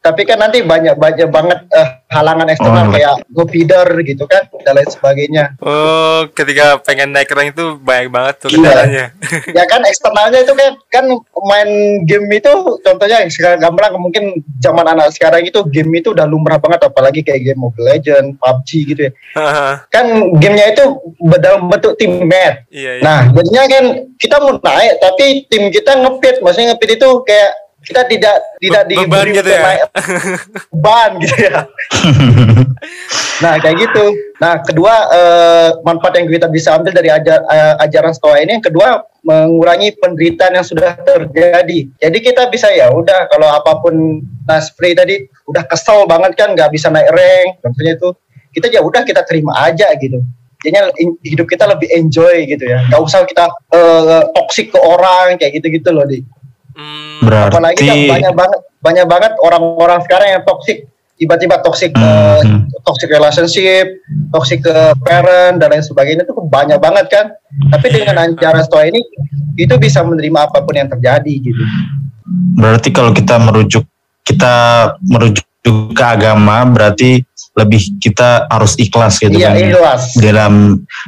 tapi 0.00 0.24
kan 0.24 0.40
nanti 0.40 0.64
banyak 0.64 0.96
banyak 0.96 1.28
banget 1.28 1.60
uh, 1.76 2.00
halangan 2.08 2.48
eksternal 2.48 2.88
oh, 2.88 2.92
kayak 2.96 3.20
go 3.28 3.44
feeder 3.44 3.84
gitu 4.00 4.24
kan 4.24 4.48
dan 4.64 4.80
lain 4.80 4.88
sebagainya. 4.88 5.44
Oh, 5.60 6.24
ketika 6.32 6.80
pengen 6.80 7.12
naik 7.12 7.28
rank 7.28 7.52
itu 7.52 7.76
banyak 7.76 8.08
banget 8.08 8.34
tuh 8.40 8.48
kendalanya. 8.48 9.12
Iya. 9.12 9.56
ya 9.60 9.64
kan 9.68 9.84
eksternalnya 9.84 10.40
itu 10.40 10.56
kan 10.56 10.72
kan 10.88 11.04
main 11.44 11.70
game 12.08 12.32
itu 12.32 12.52
contohnya 12.80 13.28
sekarang 13.28 13.60
gambar 13.60 14.00
mungkin 14.00 14.40
zaman 14.56 14.88
anak 14.88 15.12
sekarang 15.12 15.44
itu 15.44 15.60
game 15.68 15.92
itu 16.00 16.16
udah 16.16 16.24
lumrah 16.24 16.56
banget 16.56 16.80
apalagi 16.88 17.20
kayak 17.20 17.52
game 17.52 17.60
Mobile 17.60 17.92
Legend, 17.92 18.40
PUBG 18.40 18.70
gitu 18.88 19.00
ya. 19.04 19.12
kan 19.92 20.06
gamenya 20.40 20.72
itu 20.72 20.84
dalam 21.36 21.68
bentuk 21.68 22.00
tim 22.00 22.24
match. 22.24 22.64
Iya, 22.72 22.90
iya. 22.98 23.04
Nah, 23.04 23.20
jadinya 23.36 23.62
kan 23.68 23.84
kita 24.16 24.36
mau 24.40 24.56
naik 24.56 24.96
tapi 24.96 25.44
tim 25.52 25.68
kita 25.68 25.92
ngepit, 26.00 26.40
maksudnya 26.40 26.72
ngepit 26.72 26.96
itu 26.96 27.08
kayak 27.28 27.52
kita 27.80 28.02
tidak 28.06 28.36
tidak 28.60 28.82
di 28.86 28.96
beban 28.96 29.26
gitu 29.32 29.50
ya? 29.50 29.62
beban 30.72 31.10
gitu 31.20 31.36
ya. 31.40 31.60
Nah 33.40 33.56
kayak 33.56 33.76
gitu. 33.88 34.04
Nah 34.36 34.60
kedua 34.60 34.94
eh, 35.08 35.68
manfaat 35.80 36.20
yang 36.20 36.28
kita 36.28 36.48
bisa 36.52 36.76
ambil 36.76 36.92
dari 36.92 37.08
ajar, 37.08 37.40
eh, 37.48 37.74
ajaran 37.88 38.12
stoa 38.12 38.36
ini 38.36 38.60
yang 38.60 38.64
kedua 38.64 39.00
mengurangi 39.24 39.96
penderitaan 39.96 40.60
yang 40.60 40.66
sudah 40.66 40.96
terjadi. 41.00 41.88
Jadi 41.88 42.18
kita 42.20 42.52
bisa 42.52 42.68
ya 42.68 42.92
udah 42.92 43.28
kalau 43.32 43.48
apa 43.48 43.80
pun 43.80 44.24
nah 44.44 44.60
seperti 44.60 44.92
tadi 44.92 45.14
udah 45.48 45.64
kesel 45.64 46.04
banget 46.04 46.36
kan 46.36 46.52
nggak 46.52 46.68
bisa 46.68 46.92
naik 46.92 47.08
rank 47.12 47.64
contohnya 47.64 47.92
itu 47.96 48.08
kita 48.50 48.66
ya 48.68 48.80
udah 48.84 49.02
kita 49.08 49.24
terima 49.24 49.56
aja 49.56 49.88
gitu. 49.96 50.20
Jadinya 50.60 50.92
hidup 51.24 51.48
kita 51.48 51.64
lebih 51.64 51.88
enjoy 51.96 52.44
gitu 52.44 52.64
ya. 52.68 52.84
Nggak 52.92 53.00
usah 53.00 53.24
kita 53.24 53.48
uh, 53.72 54.28
toksik 54.36 54.68
ke 54.68 54.78
orang 54.80 55.40
kayak 55.40 55.56
gitu 55.56 55.80
gitu 55.80 55.88
loh 55.96 56.04
di 56.04 56.20
Hmm, 56.80 57.28
Berarti 57.28 57.52
apalagi 57.52 57.84
kan 57.84 57.96
banyak 58.08 58.32
banget 58.32 58.60
banyak 58.80 59.06
banget 59.06 59.32
orang-orang 59.44 60.00
sekarang 60.08 60.28
yang 60.40 60.42
toksik 60.48 60.88
tiba-tiba 61.20 61.60
toxic 61.60 61.92
Hmm, 61.92 62.00
eh, 62.00 62.40
hmm. 62.48 62.60
toxic 62.80 63.12
relationship, 63.12 64.00
toxic 64.32 64.64
ke 64.64 64.72
parent 65.04 65.60
dan 65.60 65.68
lain 65.68 65.84
sebagainya 65.84 66.24
itu 66.24 66.32
banyak 66.32 66.80
banget 66.80 67.06
kan. 67.12 67.26
Tapi 67.68 67.86
dengan 67.92 68.24
ajaran 68.24 68.64
stoa 68.64 68.88
ini 68.88 69.04
itu 69.60 69.76
bisa 69.76 70.00
menerima 70.00 70.48
apa 70.48 70.64
pun 70.64 70.72
yang 70.72 70.88
terjadi 70.88 71.34
gitu. 71.44 71.60
Berarti 72.56 72.88
kalau 72.88 73.12
kita 73.12 73.36
merujuk 73.36 73.84
kita 74.24 74.54
merujuk 75.04 75.44
ke 75.92 76.04
agama 76.04 76.64
berarti 76.64 77.20
lebih 77.60 78.00
kita 78.00 78.48
harus 78.48 78.74
ikhlas 78.76 79.20
gitu 79.20 79.36
Iya, 79.36 79.52
kan. 79.52 79.56
ikhlas. 79.60 80.02
Dalam 80.16 80.54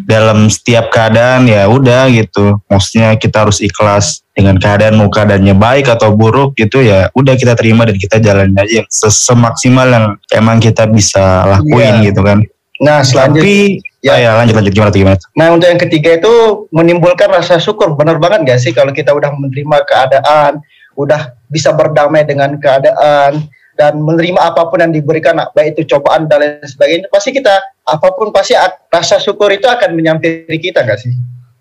dalam 0.04 0.38
setiap 0.46 0.92
keadaan 0.92 1.48
ya 1.48 1.64
udah 1.66 2.12
gitu. 2.12 2.60
Maksudnya 2.68 3.16
kita 3.16 3.48
harus 3.48 3.58
ikhlas 3.58 4.20
dengan 4.32 4.56
keadaan 4.56 4.96
mau 4.96 5.08
keadaannya 5.08 5.52
baik 5.52 5.88
atau 5.88 6.12
buruk 6.12 6.56
gitu 6.56 6.80
ya 6.80 7.12
udah 7.12 7.36
kita 7.36 7.52
terima 7.52 7.84
dan 7.84 8.00
kita 8.00 8.16
jalanin 8.16 8.56
aja 8.56 8.80
yang 8.80 8.88
ses- 8.88 9.20
semaksimal 9.22 9.84
yang 9.84 10.06
emang 10.32 10.56
kita 10.56 10.84
bisa 10.84 11.44
lakuin 11.46 12.00
Iya. 12.00 12.06
gitu 12.08 12.20
kan. 12.20 12.38
Nah, 12.80 13.04
selanjutnya 13.04 13.44
Tapi 13.44 13.56
Ya. 14.02 14.18
ya. 14.18 14.26
ya 14.26 14.30
lanjut 14.34 14.54
lanjut 14.58 14.72
gimana 14.72 14.90
gimana? 14.90 15.18
Nah 15.36 15.46
untuk 15.52 15.68
yang 15.68 15.78
ketiga 15.78 16.16
itu 16.16 16.32
menimbulkan 16.70 17.30
rasa 17.30 17.56
syukur 17.56 17.94
benar 17.94 18.18
banget 18.18 18.42
gak 18.48 18.58
sih 18.58 18.72
kalau 18.72 18.90
kita 18.90 19.14
udah 19.14 19.30
menerima 19.30 19.78
keadaan, 19.86 20.58
udah 20.92 21.30
bisa 21.46 21.70
berdamai 21.70 22.26
dengan 22.26 22.56
keadaan 22.58 23.46
dan 23.78 24.00
menerima 24.00 24.40
apa 24.40 24.68
pun 24.68 24.80
yang 24.80 24.92
diberikan 24.92 25.38
baik 25.56 25.78
itu 25.78 25.96
cobaan 25.96 26.28
dan 26.28 26.44
lain 26.44 26.66
sebagainya 26.68 27.08
pasti 27.08 27.32
kita 27.32 27.60
apa 27.88 28.08
pun 28.14 28.30
pasti 28.30 28.54
rasa 28.92 29.16
syukur 29.18 29.48
itu 29.50 29.64
akan 29.66 29.96
menyampiri 29.96 30.58
kita 30.60 30.84
gak 30.84 31.00
sih? 31.00 31.12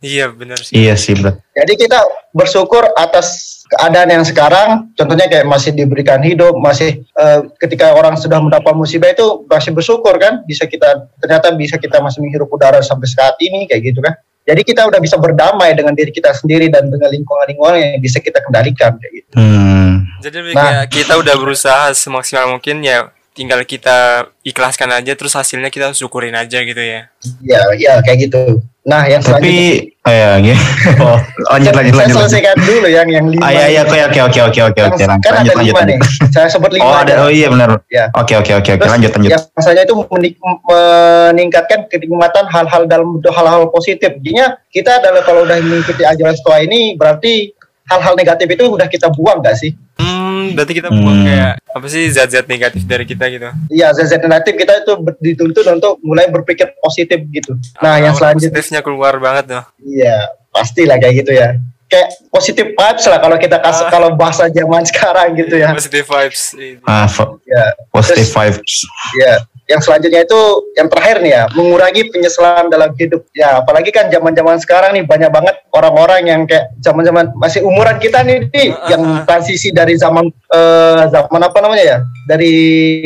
Iya 0.01 0.33
benar 0.33 0.57
sih. 0.57 0.73
Iya 0.73 0.97
sih 0.97 1.13
bro. 1.13 1.37
Jadi 1.53 1.77
kita 1.77 2.01
bersyukur 2.33 2.89
atas 2.97 3.61
keadaan 3.69 4.09
yang 4.09 4.25
sekarang, 4.25 4.89
contohnya 4.97 5.29
kayak 5.29 5.45
masih 5.45 5.77
diberikan 5.77 6.17
hidup, 6.25 6.57
masih 6.57 7.05
eh, 7.05 7.39
ketika 7.61 7.93
orang 7.93 8.17
sudah 8.17 8.41
mendapat 8.41 8.73
musibah 8.73 9.13
itu 9.13 9.45
masih 9.45 9.71
bersyukur 9.77 10.17
kan, 10.17 10.41
bisa 10.49 10.65
kita 10.65 11.05
ternyata 11.21 11.53
bisa 11.53 11.77
kita 11.77 12.01
masih 12.01 12.25
menghirup 12.25 12.49
udara 12.49 12.81
sampai 12.81 13.05
saat 13.13 13.37
ini 13.37 13.69
kayak 13.69 13.93
gitu 13.93 14.01
kan. 14.01 14.17
Jadi 14.41 14.65
kita 14.65 14.89
udah 14.89 14.97
bisa 14.97 15.21
berdamai 15.21 15.77
dengan 15.77 15.93
diri 15.93 16.09
kita 16.09 16.33
sendiri 16.33 16.65
dan 16.73 16.89
dengan 16.89 17.13
lingkungan-lingkungan 17.13 17.77
yang 17.77 18.01
bisa 18.01 18.17
kita 18.17 18.41
kendalikan 18.41 18.97
kayak 18.97 19.13
gitu. 19.21 19.37
Hmm. 19.37 20.00
Jadi 20.21 20.53
Nah. 20.53 20.61
kayak 20.61 20.85
kita 20.87 21.13
udah 21.17 21.35
berusaha 21.35 21.91
semaksimal 21.91 22.45
mungkin 22.49 22.79
ya 22.79 23.09
tinggal 23.31 23.63
kita 23.63 24.27
ikhlaskan 24.43 24.91
aja 24.91 25.15
terus 25.15 25.31
hasilnya 25.31 25.67
kita 25.67 25.91
syukurin 25.91 26.35
aja 26.35 26.59
gitu 26.59 26.77
ya. 26.77 27.07
Iya, 27.41 27.61
iya 27.75 27.93
kayak 28.01 28.27
gitu. 28.27 28.59
Nah, 28.81 29.05
yang 29.05 29.21
selanjutnya 29.21 29.93
Tapi 30.01 30.09
oh 30.09 30.11
ya 30.11 30.29
gitu. 30.41 30.57
Oh, 31.05 31.17
lanjut 31.53 31.69
lanjut 31.71 31.93
saya 31.93 32.01
lanjut. 32.01 32.17
lanjut. 32.17 32.17
selesaikan 32.17 32.55
dulu 32.59 32.87
yang 32.89 33.07
yang 33.07 33.25
lima. 33.29 33.43
Ah, 33.45 33.51
iya 33.53 33.65
iya 33.69 33.81
oke 33.85 33.93
oke 34.01 34.19
oke 34.41 34.59
oke 34.73 34.81
oke 34.83 35.03
kan 35.21 35.31
lanjut 35.37 35.53
ada 35.53 35.59
lanjut. 35.61 35.73
lima 35.77 35.81
nih. 35.85 35.97
Saya 36.33 36.47
sebut 36.49 36.71
lima. 36.73 36.83
Oh 36.83 36.95
ada 36.97 37.13
oh 37.23 37.29
iya 37.29 37.47
benar. 37.47 37.69
Ya. 37.87 38.09
Oke 38.17 38.33
oke 38.35 38.51
oke 38.51 38.69
oke 38.73 38.85
lanjut 38.89 39.11
lanjut. 39.13 39.31
Yang 39.31 39.85
itu 39.85 39.93
menik- 40.09 40.37
meningkatkan 40.67 41.79
kenikmatan 41.87 42.45
hal-hal 42.49 42.83
dalam 42.85 43.21
hal-hal 43.21 43.69
positif. 43.69 44.11
Jadinya 44.17 44.57
kita 44.67 44.97
adalah 44.97 45.21
kalau 45.21 45.45
udah 45.45 45.61
mengikuti 45.61 46.01
ajaran 46.01 46.33
stoa 46.33 46.59
ini 46.59 46.97
berarti 46.97 47.53
hal-hal 47.91 48.15
negatif 48.15 48.47
itu 48.47 48.63
udah 48.65 48.87
kita 48.87 49.11
buang 49.11 49.39
gak 49.39 49.53
sih? 49.53 49.75
Hmm, 49.95 50.55
berarti 50.55 50.73
kita 50.73 50.89
buang 50.89 51.17
Hmm. 51.19 51.27
kayak 51.27 51.53
apa 51.61 51.85
sih 51.85 52.07
zat-zat 52.07 52.47
negatif 52.47 52.81
dari 52.83 53.03
kita 53.03 53.27
gitu. 53.27 53.51
Iya, 53.67 53.91
zat-zat 53.91 54.21
negatif 54.21 54.53
kita 54.55 54.73
itu 54.79 54.91
dituntut 55.19 55.65
untuk 55.67 55.99
mulai 56.01 56.27
berpikir 56.27 56.71
positif 56.77 57.19
gitu. 57.29 57.53
Nah, 57.77 57.97
yang 57.97 58.11
Aura 58.11 58.31
selanjutnya, 58.31 58.55
positifnya 58.55 58.79
keluar 58.81 59.13
banget 59.17 59.43
tuh. 59.49 59.63
iya 59.85 60.17
pastilah 60.49 60.97
kayak 60.97 61.15
gitu 61.17 61.31
ya. 61.33 61.55
Kayak 61.85 62.07
positif 62.27 62.71
vibes 62.71 63.03
lah 63.03 63.19
kalau 63.19 63.35
kita 63.35 63.57
kasih 63.57 63.85
Ah. 63.85 63.91
kalau 63.91 64.09
bahasa 64.15 64.47
zaman 64.47 64.83
sekarang 64.89 65.35
gitu 65.35 65.55
ya. 65.55 65.71
Positive 65.71 66.07
vibes. 66.07 66.55
Ah 66.81 67.07
Ya, 67.43 67.63
positive 67.89 68.31
vibes. 68.31 68.73
ya. 69.17 69.33
Yang 69.71 69.81
selanjutnya 69.87 70.21
itu 70.21 70.39
yang 70.75 70.87
terakhir 70.87 71.23
nih 71.23 71.31
ya, 71.31 71.43
mengurangi 71.55 72.11
penyesalan 72.11 72.67
dalam 72.67 72.91
hidup. 72.93 73.23
Ya, 73.31 73.63
apalagi 73.63 73.87
kan 73.89 74.11
zaman-zaman 74.11 74.59
sekarang 74.59 74.91
nih 74.91 75.07
banyak 75.07 75.31
banget 75.31 75.55
orang-orang 75.71 76.21
yang 76.27 76.41
kayak 76.43 76.75
zaman-zaman 76.83 77.31
masih 77.39 77.63
umuran 77.63 77.95
kita 77.97 78.19
nih, 78.21 78.51
nih 78.51 78.67
Ah, 78.71 78.91
yang 78.91 79.01
transisi 79.23 79.71
dari 79.71 79.95
zaman 79.95 80.27
eh, 80.27 81.01
zaman 81.07 81.41
apa 81.41 81.57
namanya 81.57 81.83
ya? 81.83 81.97
Dari 82.27 82.53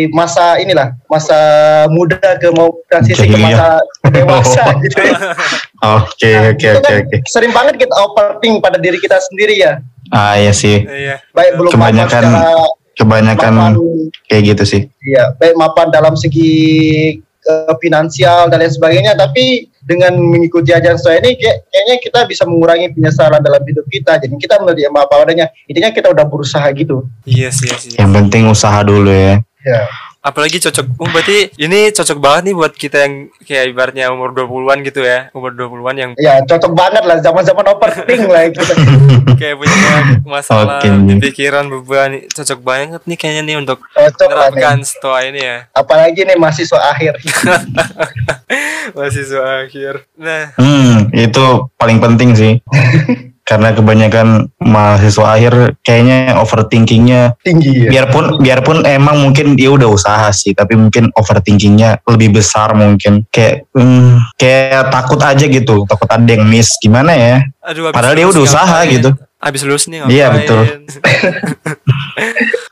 masa 0.09 0.57
inilah, 0.57 0.97
masa 1.05 1.37
muda 1.87 2.17
ke 2.35 2.49
mau 2.49 2.73
transisi 2.89 3.23
ke 3.23 3.37
masa 3.37 3.77
dewasa 4.09 4.63
Oh. 4.65 4.79
gitu 4.83 4.99
ya. 4.99 5.17
Oke 5.85 6.31
Nah, 6.33 6.49
oke 6.49 6.65
itu 6.65 6.79
oke 6.81 6.81
kan 6.81 7.01
oke. 7.05 7.17
Sering 7.29 7.53
banget 7.53 7.77
kita 7.77 7.93
overthink 7.95 8.57
pada 8.57 8.81
diri 8.81 8.97
kita 8.97 9.21
sendiri 9.21 9.53
ya. 9.55 9.77
Ah 10.09 10.33
iya 10.33 10.49
sih. 10.49 10.81
Iya. 10.81 11.21
Baik 11.29 11.61
belum 11.61 11.69
Kebanyakan- 11.69 12.25
secara 12.33 12.73
Kebanyakan 12.95 13.53
kayak 14.27 14.55
gitu 14.55 14.63
sih. 14.65 14.81
Iya, 15.03 15.37
baik 15.37 15.55
mapan 15.55 15.93
dalam 15.93 16.17
segi 16.17 16.53
eh, 17.21 17.73
finansial 17.79 18.49
dan 18.49 18.61
lain 18.61 18.73
sebagainya, 18.73 19.13
tapi 19.13 19.69
dengan 19.85 20.17
mengikuti 20.17 20.73
ajaran 20.73 20.97
stoa 20.97 21.21
ini 21.21 21.37
kayak, 21.37 21.69
kayaknya 21.69 21.95
kita 22.01 22.19
bisa 22.25 22.43
mengurangi 22.49 22.89
penyesalan 22.97 23.41
dalam 23.45 23.61
hidup 23.61 23.85
kita. 23.85 24.17
Jadi 24.17 24.33
kita 24.41 24.57
menerima 24.57 24.97
apa 24.97 25.13
adanya. 25.21 25.47
Intinya 25.69 25.93
kita 25.93 26.09
udah 26.09 26.25
berusaha 26.25 26.65
gitu. 26.73 27.05
Iya 27.29 27.53
sih, 27.53 27.69
iya 27.69 27.77
sih. 27.77 27.91
Yang 28.01 28.11
penting 28.17 28.49
usaha 28.49 28.81
dulu 28.81 29.13
ya. 29.13 29.45
Ya. 29.61 29.85
Apalagi 30.25 30.57
cocok. 30.57 30.97
Oh, 30.97 31.05
berarti 31.05 31.53
ini 31.55 31.93
cocok 31.93 32.17
banget 32.17 32.49
nih 32.49 32.55
buat 32.55 32.73
kita 32.73 32.97
yang 32.99 33.13
kayak 33.39 33.69
ibaratnya 33.69 34.09
umur 34.09 34.33
20-an 34.33 34.81
gitu 34.81 34.99
ya. 34.99 35.29
Umur 35.31 35.53
20-an 35.53 35.95
yang 35.95 36.11
Ya, 36.17 36.41
cocok 36.41 36.73
banget 36.73 37.05
lah 37.05 37.21
zaman-zaman 37.21 37.61
overthink 37.67 38.25
lah 38.25 38.49
kita. 38.49 38.73
kayak 39.35 39.59
punya 39.59 39.77
masalah 40.25 40.79
Oke. 40.79 40.87
di 40.89 41.19
pikiran 41.21 41.67
beban 41.67 42.23
cocok 42.25 42.59
banget 42.59 43.01
nih 43.03 43.17
kayaknya 43.19 43.43
nih 43.43 43.57
untuk 43.59 43.83
Cocok 43.85 44.15
nih. 44.17 44.31
menerapkan 44.31 44.77
stoa 44.81 45.19
ini 45.21 45.39
ya 45.39 45.57
Apalagi 45.69 46.23
nih 46.23 46.39
mahasiswa 46.39 46.79
akhir. 46.87 47.19
mahasiswa 48.95 49.43
akhir 49.61 49.93
nah 50.15 50.55
Hmm 50.55 51.11
itu 51.11 51.45
paling 51.75 51.99
penting 51.99 52.31
sih. 52.31 52.53
Karena 53.45 53.77
kebanyakan 53.77 54.49
mahasiswa 54.57 55.37
akhir 55.37 55.53
kayaknya 55.85 56.33
overthinkingnya 56.41 57.37
Tinggi 57.45 57.85
ya. 57.85 57.89
biarpun 57.93 58.41
biarpun 58.41 58.81
emang 58.83 59.21
mungkin 59.21 59.53
dia 59.53 59.69
udah 59.69 59.85
usaha 59.85 60.33
sih 60.33 60.57
tapi 60.57 60.73
mungkin 60.73 61.13
overthinkingnya 61.13 62.01
lebih 62.09 62.41
besar 62.41 62.73
mungkin 62.73 63.21
kayak 63.29 63.69
hmm, 63.69 64.33
kayak 64.33 64.89
takut 64.89 65.21
aja 65.21 65.45
gitu 65.45 65.85
takut 65.85 66.09
ada 66.09 66.25
yang 66.25 66.41
miss 66.41 66.73
gimana 66.81 67.13
ya 67.13 67.45
aduh 67.61 67.93
Padahal 67.93 68.17
dia 68.17 68.25
udah 68.25 68.41
usaha 68.41 68.65
ngapain? 68.81 68.93
gitu. 68.97 69.09
habis 69.37 69.61
lulus 69.61 69.85
nih 69.85 70.09
Iya, 70.09 70.25
ngapain? 70.25 70.37
betul. 70.41 70.61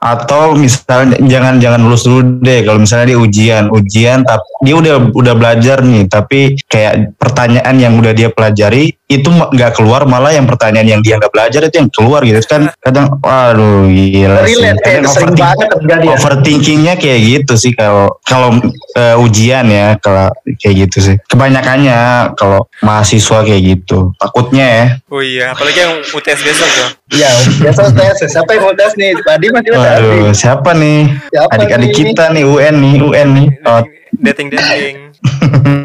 atau 0.03 0.57
misalnya 0.57 1.15
jangan 1.23 1.61
jangan 1.63 1.79
lulus 1.79 2.03
dulu 2.03 2.43
deh 2.43 2.59
kalau 2.67 2.83
misalnya 2.83 3.15
dia 3.15 3.19
ujian 3.19 3.63
ujian 3.71 4.19
tapi 4.27 4.43
dia 4.59 4.75
udah 4.75 4.95
udah 5.15 5.33
belajar 5.33 5.79
nih 5.79 6.11
tapi 6.11 6.59
kayak 6.67 7.15
pertanyaan 7.15 7.75
yang 7.79 7.93
udah 7.95 8.11
dia 8.11 8.27
pelajari 8.27 8.99
itu 9.19 9.29
nggak 9.29 9.77
keluar 9.77 10.09
malah 10.09 10.33
yang 10.33 10.49
pertanyaan 10.49 10.97
yang 10.97 11.01
dia 11.05 11.21
nggak 11.21 11.33
belajar 11.33 11.61
itu 11.67 11.75
yang 11.77 11.89
keluar 11.93 12.21
gitu. 12.25 12.39
Kan 12.47 12.71
kadang 12.81 13.19
waduh 13.21 13.85
gila 13.89 14.45
sih. 14.47 14.57
Relate 14.57 14.79
kadang 14.81 15.05
sering 15.09 15.33
overthink- 15.33 15.41
banget 15.43 15.67
terjadi 15.77 16.05
ya. 16.05 16.13
overthinkingnya 16.17 16.93
kayak 16.97 17.19
gitu 17.21 17.53
sih 17.57 17.71
kalau 17.77 18.05
kalau 18.25 18.49
eh, 18.97 19.15
ujian 19.23 19.65
ya 19.69 19.97
kalau 20.01 20.29
kayak 20.59 20.75
gitu 20.87 20.97
sih. 21.11 21.15
Kebanyakannya 21.29 22.33
kalau 22.33 22.65
mahasiswa 22.81 23.39
kayak 23.45 23.61
gitu 23.61 24.11
takutnya 24.17 24.65
ya. 24.65 24.85
Oh 25.13 25.21
iya 25.21 25.53
apalagi 25.53 25.79
yang 25.83 25.93
UTS 26.01 26.41
besok 26.41 26.69
tuh. 26.69 26.89
Iya, 27.13 27.29
biasa 27.61 27.93
tes. 27.93 28.25
Siapa 28.25 28.49
yang 28.57 28.63
mau 28.65 28.73
tes 28.73 28.97
nih? 28.97 29.13
Tadi 29.21 29.45
masih 29.53 29.69
udah 29.69 29.81
waduh 30.01 30.33
siapa 30.33 30.73
nih? 30.73 31.13
Adik-adik 31.53 31.91
kita 31.93 32.33
nih 32.33 32.41
UN 32.41 32.75
nih 32.81 32.93
UN 33.01 33.29
nih. 33.37 33.47
Oh. 33.69 33.83
dating 34.21 34.53
dating 34.53 35.09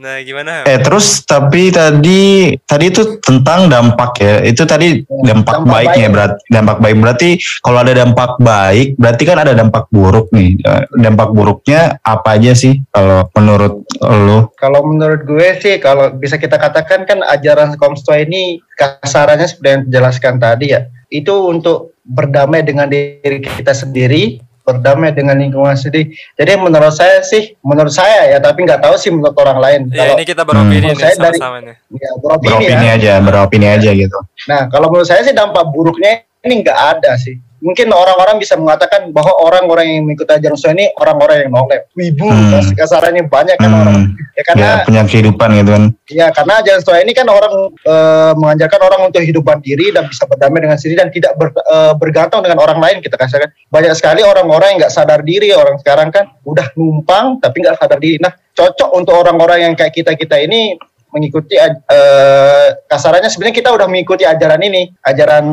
nah 0.00 0.16
gimana? 0.24 0.64
Eh 0.64 0.80
terus 0.80 1.20
tapi 1.28 1.68
tadi 1.68 2.56
tadi 2.64 2.84
itu 2.88 3.20
tentang 3.20 3.68
dampak 3.68 4.16
ya. 4.16 4.34
Itu 4.40 4.64
tadi 4.64 5.04
dampak, 5.04 5.60
Dampak 5.60 5.68
baiknya 5.68 6.08
baik. 6.08 6.14
berarti 6.16 6.40
dampak 6.48 6.76
baik. 6.80 6.96
Berarti 6.96 7.28
kalau 7.60 7.78
ada 7.84 7.92
dampak 7.92 8.30
baik 8.40 8.88
berarti 8.96 9.22
kan 9.28 9.38
ada 9.44 9.52
dampak 9.52 9.84
buruk 9.92 10.32
nih. 10.32 10.56
Eh, 10.56 10.82
dampak 10.96 11.28
buruknya 11.36 12.00
apa 12.00 12.40
aja 12.40 12.56
sih 12.56 12.80
kalau 12.88 13.28
menurut 13.36 13.84
lo 14.00 14.52
Kalau 14.56 14.80
menurut 14.88 15.20
gue 15.28 15.48
sih, 15.60 15.76
kalau 15.76 16.12
bisa 16.16 16.40
kita 16.40 16.56
katakan 16.56 17.04
kan 17.04 17.20
ajaran 17.20 17.76
Komsto 17.76 18.16
ini 18.16 18.60
kasarannya 18.76 19.44
seperti 19.44 19.68
yang 19.68 19.82
dijelaskan 19.88 20.34
tadi 20.40 20.72
ya, 20.72 20.88
itu 21.12 21.32
untuk 21.48 21.92
berdamai 22.00 22.64
dengan 22.64 22.88
diri 22.88 23.38
kita 23.44 23.76
sendiri, 23.76 24.40
berdamai 24.60 25.10
dengan 25.10 25.34
lingkungan 25.34 25.72
sendiri. 25.72 26.08
Jadi 26.34 26.52
menurut 26.56 26.90
saya 26.90 27.20
sih, 27.20 27.56
menurut 27.60 27.90
saya 27.90 28.28
ya, 28.28 28.38
tapi 28.38 28.62
nggak 28.62 28.80
tahu 28.80 28.94
sih 28.94 29.10
menurut 29.10 29.34
orang 29.34 29.58
lain. 29.58 29.80
ya 29.88 30.04
Kalau 30.04 30.14
ini 30.14 30.24
kita 30.24 30.42
beropini 30.42 30.76
Hmm. 30.78 30.86
nih 30.86 30.96
Saya 30.96 31.14
dari- 31.16 31.40
nih 31.40 31.76
ya, 31.96 32.10
beropini, 32.16 32.48
beropini 32.50 32.86
ya. 32.86 32.94
aja 32.94 33.12
beropini 33.20 33.66
aja 33.68 33.90
gitu 33.90 34.18
Nah, 34.46 34.62
kalau 34.68 34.86
menurut 34.88 35.08
saya 35.08 35.20
sih 35.20 35.32
dampak 35.32 35.64
buruknya 35.68 36.12
ini 36.40 36.54
nggak 36.60 36.78
ada 36.96 37.16
sih. 37.16 37.36
Mungkin 37.60 37.92
orang-orang 37.92 38.40
bisa 38.40 38.56
mengatakan 38.56 39.12
bahwa 39.12 39.36
orang-orang 39.36 39.86
yang 39.86 40.02
mengikuti 40.08 40.32
ajaran 40.32 40.56
Stoa 40.56 40.72
ini 40.72 40.88
orang-orang 40.96 41.46
yang 41.46 41.50
nolep, 41.52 41.88
wibu, 41.92 42.28
Hmm. 42.28 42.72
kasarannya 42.74 43.28
banyak 43.28 43.56
kan 43.60 43.70
Hmm. 43.70 43.80
orang. 43.84 43.96
Ya 44.36 44.42
karena 44.48 44.64
Ya 44.64 44.84
punya 44.88 45.02
kehidupan 45.04 45.48
gitu 45.60 45.70
kan. 45.70 45.84
Ya 46.08 46.26
karena 46.32 46.52
ajaran 46.64 46.80
Stoa 46.80 46.98
ini 47.04 47.12
kan 47.12 47.28
orang 47.28 47.54
eh, 47.84 48.32
mengajarkan 48.36 48.80
orang 48.80 49.00
untuk 49.12 49.22
hidup 49.22 49.44
mandiri 49.44 49.92
dan 49.92 50.08
bisa 50.08 50.24
berdamai 50.24 50.60
dengan 50.64 50.76
sendiri 50.80 50.96
dan 50.98 51.08
tidak 51.12 51.32
ber- 51.36 51.54
eh, 51.56 51.92
bergantung 52.00 52.40
dengan 52.40 52.58
orang 52.60 52.80
lain 52.80 52.96
kita 53.04 53.20
katakan. 53.20 53.52
Banyak 53.68 53.92
sekali 53.94 54.24
orang-orang 54.24 54.74
yang 54.74 54.78
nggak 54.84 54.94
sadar 54.94 55.20
diri 55.20 55.52
orang 55.52 55.76
sekarang 55.78 56.08
kan 56.08 56.32
udah 56.42 56.72
numpang 56.74 57.38
tapi 57.38 57.60
nggak 57.60 57.76
sadar 57.76 58.00
diri. 58.00 58.16
Nah 58.18 58.32
cocok 58.50 58.90
untuk 58.92 59.14
orang-orang 59.14 59.70
yang 59.70 59.74
kayak 59.76 59.92
kita 59.94 60.12
kita 60.16 60.36
ini 60.40 60.76
mengikuti 61.10 61.54
eh, 61.58 62.68
kasarannya 62.86 63.30
sebenarnya 63.30 63.56
kita 63.62 63.70
udah 63.70 63.86
mengikuti 63.86 64.24
ajaran 64.24 64.62
ini, 64.62 64.90
ajaran 65.02 65.46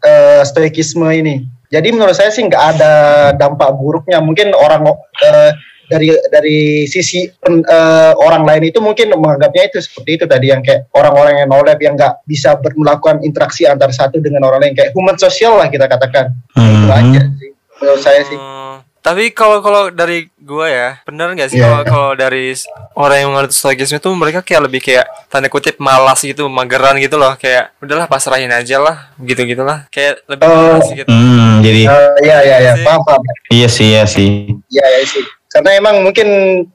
eh, 0.00 0.42
stoikisme 0.42 1.06
ini. 1.10 1.46
Jadi 1.70 1.94
menurut 1.94 2.18
saya 2.18 2.34
sih 2.34 2.42
nggak 2.42 2.64
ada 2.76 2.92
dampak 3.38 3.74
buruknya. 3.78 4.18
Mungkin 4.18 4.50
orang 4.54 4.90
eh, 5.22 5.50
dari 5.90 6.14
dari 6.30 6.58
sisi 6.86 7.26
pen- 7.42 7.66
eh, 7.66 8.12
orang 8.14 8.46
lain 8.46 8.70
itu 8.70 8.78
mungkin 8.78 9.10
menganggapnya 9.10 9.74
itu 9.74 9.82
seperti 9.82 10.22
itu 10.22 10.24
tadi 10.26 10.54
yang 10.54 10.62
kayak 10.62 10.86
orang-orang 10.94 11.42
yang 11.42 11.48
nolep 11.50 11.78
yang 11.82 11.98
nggak 11.98 12.22
bisa 12.26 12.54
ber- 12.58 12.78
melakukan 12.78 13.18
interaksi 13.26 13.66
antara 13.66 13.90
satu 13.90 14.22
dengan 14.22 14.46
orang 14.46 14.70
lain 14.70 14.74
kayak 14.78 14.94
human 14.94 15.18
sosial 15.18 15.58
lah 15.58 15.66
kita 15.66 15.90
katakan 15.90 16.30
itu 16.54 16.86
Mhm. 16.86 16.94
aja 16.94 17.22
sih 17.38 17.50
menurut 17.82 18.02
saya 18.06 18.22
sih 18.22 18.38
Hmm, 18.38 18.59
tapi 19.00 19.30
kalau 19.30 19.58
kalau 19.58 19.88
dari 19.88 20.28
gua 20.36 20.66
ya, 20.66 20.88
bener 21.02 21.32
nggak 21.32 21.48
sih 21.48 21.56
Iya. 21.56 21.64
kalau 21.64 21.80
kalau 21.82 22.10
dari 22.12 22.52
orang 22.94 23.16
yang 23.18 23.30
mengerti 23.30 23.54
stoikisme 23.54 23.96
itu 23.96 24.10
mereka 24.12 24.40
kayak 24.40 24.62
lebih 24.62 24.80
kayak 24.80 25.02
tanda 25.26 25.46
kutip 25.46 25.76
malas 25.76 26.20
gitu, 26.20 26.46
mageran 26.46 26.96
gitu 26.96 27.16
loh, 27.16 27.32
kayak 27.34 27.72
udahlah 27.78 28.04
pasrahin 28.04 28.48
aja 28.48 28.76
lah, 28.76 28.96
gitu 29.18 29.40
gitulah, 29.42 29.88
kayak 29.88 30.20
lebih 30.26 30.44
Oh. 30.44 30.54
malas 30.54 30.88
gitu. 30.90 31.08
Hmm, 31.08 31.60
jadi 31.60 31.82
Eh, 31.86 32.12
iya 32.22 32.38
iya 32.40 32.56
iya 32.60 32.72
Sih. 32.74 32.84
paham 32.84 33.00
paham 33.02 33.20
iya 33.48 33.68
sih 33.68 33.86
iya 33.88 34.04
sih. 34.04 34.30
iya 34.68 34.84
iya 34.86 35.02
sih 35.02 35.24
karena 35.48 35.74
emang 35.74 36.00
mungkin 36.00 36.28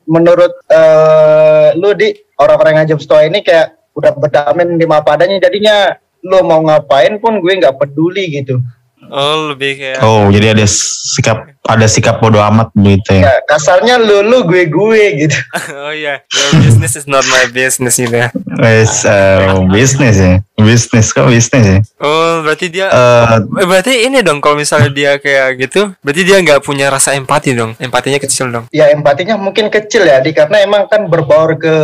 menurut 0.03 0.51
eh, 0.67 1.67
lu 1.73 1.93
di 1.93 2.11
orang-orang 2.35 2.83
yang 2.83 2.99
stoa 2.99 3.23
ini 3.23 3.39
kayak 3.39 3.71
udah 3.95 4.11
berdamai 4.11 4.67
di 4.75 4.83
apa 4.83 5.15
adanya 5.15 5.39
jadinya 5.39 5.95
lu 6.19 6.41
mau 6.41 6.59
ngapain 6.59 7.15
pun 7.17 7.39
gue 7.39 7.53
nggak 7.55 7.77
peduli 7.77 8.35
gitu 8.35 8.59
Oh 9.07 9.49
lebih 9.49 9.71
kayak 9.75 9.99
Oh, 9.99 10.27
jadi 10.27 10.53
ada 10.53 10.65
sikap 10.65 11.37
ada 11.61 11.85
sikap 11.85 12.17
bodoh 12.17 12.45
amat 12.45 12.69
begitu 12.71 13.17
ya. 13.17 13.25
ya 13.25 13.35
kasarnya 13.43 13.97
lu 13.97 14.21
lu 14.21 14.45
gue 14.45 14.65
gue 14.65 15.01
gitu 15.19 15.33
oh 15.81 15.89
iya, 15.89 16.21
your 16.23 16.61
business 16.61 16.93
is 16.93 17.05
not 17.05 17.25
my 17.25 17.45
business 17.47 17.95
gitu 17.95 18.13
ya. 18.13 18.29
Wes 18.55 19.01
eh, 19.01 19.49
bisnis 19.67 20.15
ya. 20.15 20.33
Bisnis 20.55 21.09
kok 21.09 21.25
bisnis 21.25 21.65
ya. 21.65 21.79
Oh 21.97 22.41
berarti 22.41 22.69
dia 22.69 22.85
Eh, 22.87 23.25
Eh, 23.55 23.65
berarti 23.65 24.05
ini 24.05 24.21
dong 24.21 24.39
kalau 24.39 24.55
misalnya 24.55 24.87
dia 24.87 25.11
kayak 25.17 25.57
gitu, 25.59 25.89
berarti 25.99 26.21
dia 26.21 26.37
nggak 26.37 26.61
punya 26.61 26.87
rasa 26.87 27.13
empati 27.13 27.51
dong, 27.51 27.73
empatinya 27.77 28.17
kecil 28.17 28.47
dong. 28.47 28.65
ya 28.69 28.89
empatinya 28.89 29.35
mungkin 29.35 29.67
kecil 29.67 30.03
ya 30.03 30.19
di 30.19 30.31
karena 30.31 30.61
emang 30.61 30.85
kan 30.85 31.05
berbaur 31.05 31.57
ke 31.57 31.75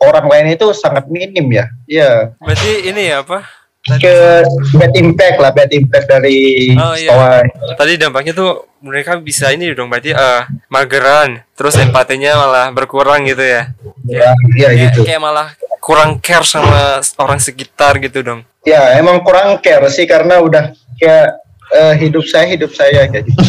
orang 0.00 0.26
lain 0.26 0.46
itu 0.52 0.66
sangat 0.72 1.04
minim 1.06 1.44
ya 1.48 1.68
iya 1.84 2.32
Berarti 2.38 2.70
ini 2.86 3.08
ya 3.08 3.20
apa? 3.20 3.44
Ke 3.96 4.44
bad 4.72 4.92
impact 4.94 5.36
lah 5.36 5.50
bad 5.50 5.70
impact 5.70 6.06
dari 6.06 6.72
Oh, 6.74 6.92
iya. 6.92 7.40
Tadi 7.72 7.96
dampaknya 7.96 8.32
tuh 8.32 8.50
mereka 8.78 9.16
bisa 9.16 9.48
ini 9.48 9.70
dong 9.70 9.88
berarti 9.88 10.10
eh 10.10 10.42
mageran, 10.68 11.40
terus 11.52 11.74
empatinya 11.76 12.36
malah 12.38 12.66
berkurang 12.68 13.24
gitu 13.24 13.40
ya. 13.40 13.72
ya 14.04 14.30
iya 14.54 14.68
Kayak, 14.68 14.72
gitu 14.90 15.00
kayak 15.02 15.20
malah 15.20 15.48
kurang 15.78 16.18
care 16.18 16.44
sama 16.44 16.98
orang 17.16 17.38
sekitar 17.38 17.96
gitu 17.98 18.20
dong. 18.20 18.40
ya 18.62 18.94
emang 18.94 19.18
kurang 19.18 19.56
care 19.58 19.88
sih 19.88 20.04
karena 20.04 20.38
udah 20.38 20.70
kayak 20.94 21.40
eh, 21.70 21.94
hidup 21.96 22.22
saya 22.22 22.46
hidup 22.46 22.68
saya 22.70 23.06
kayak 23.06 23.24
gitu 23.24 23.42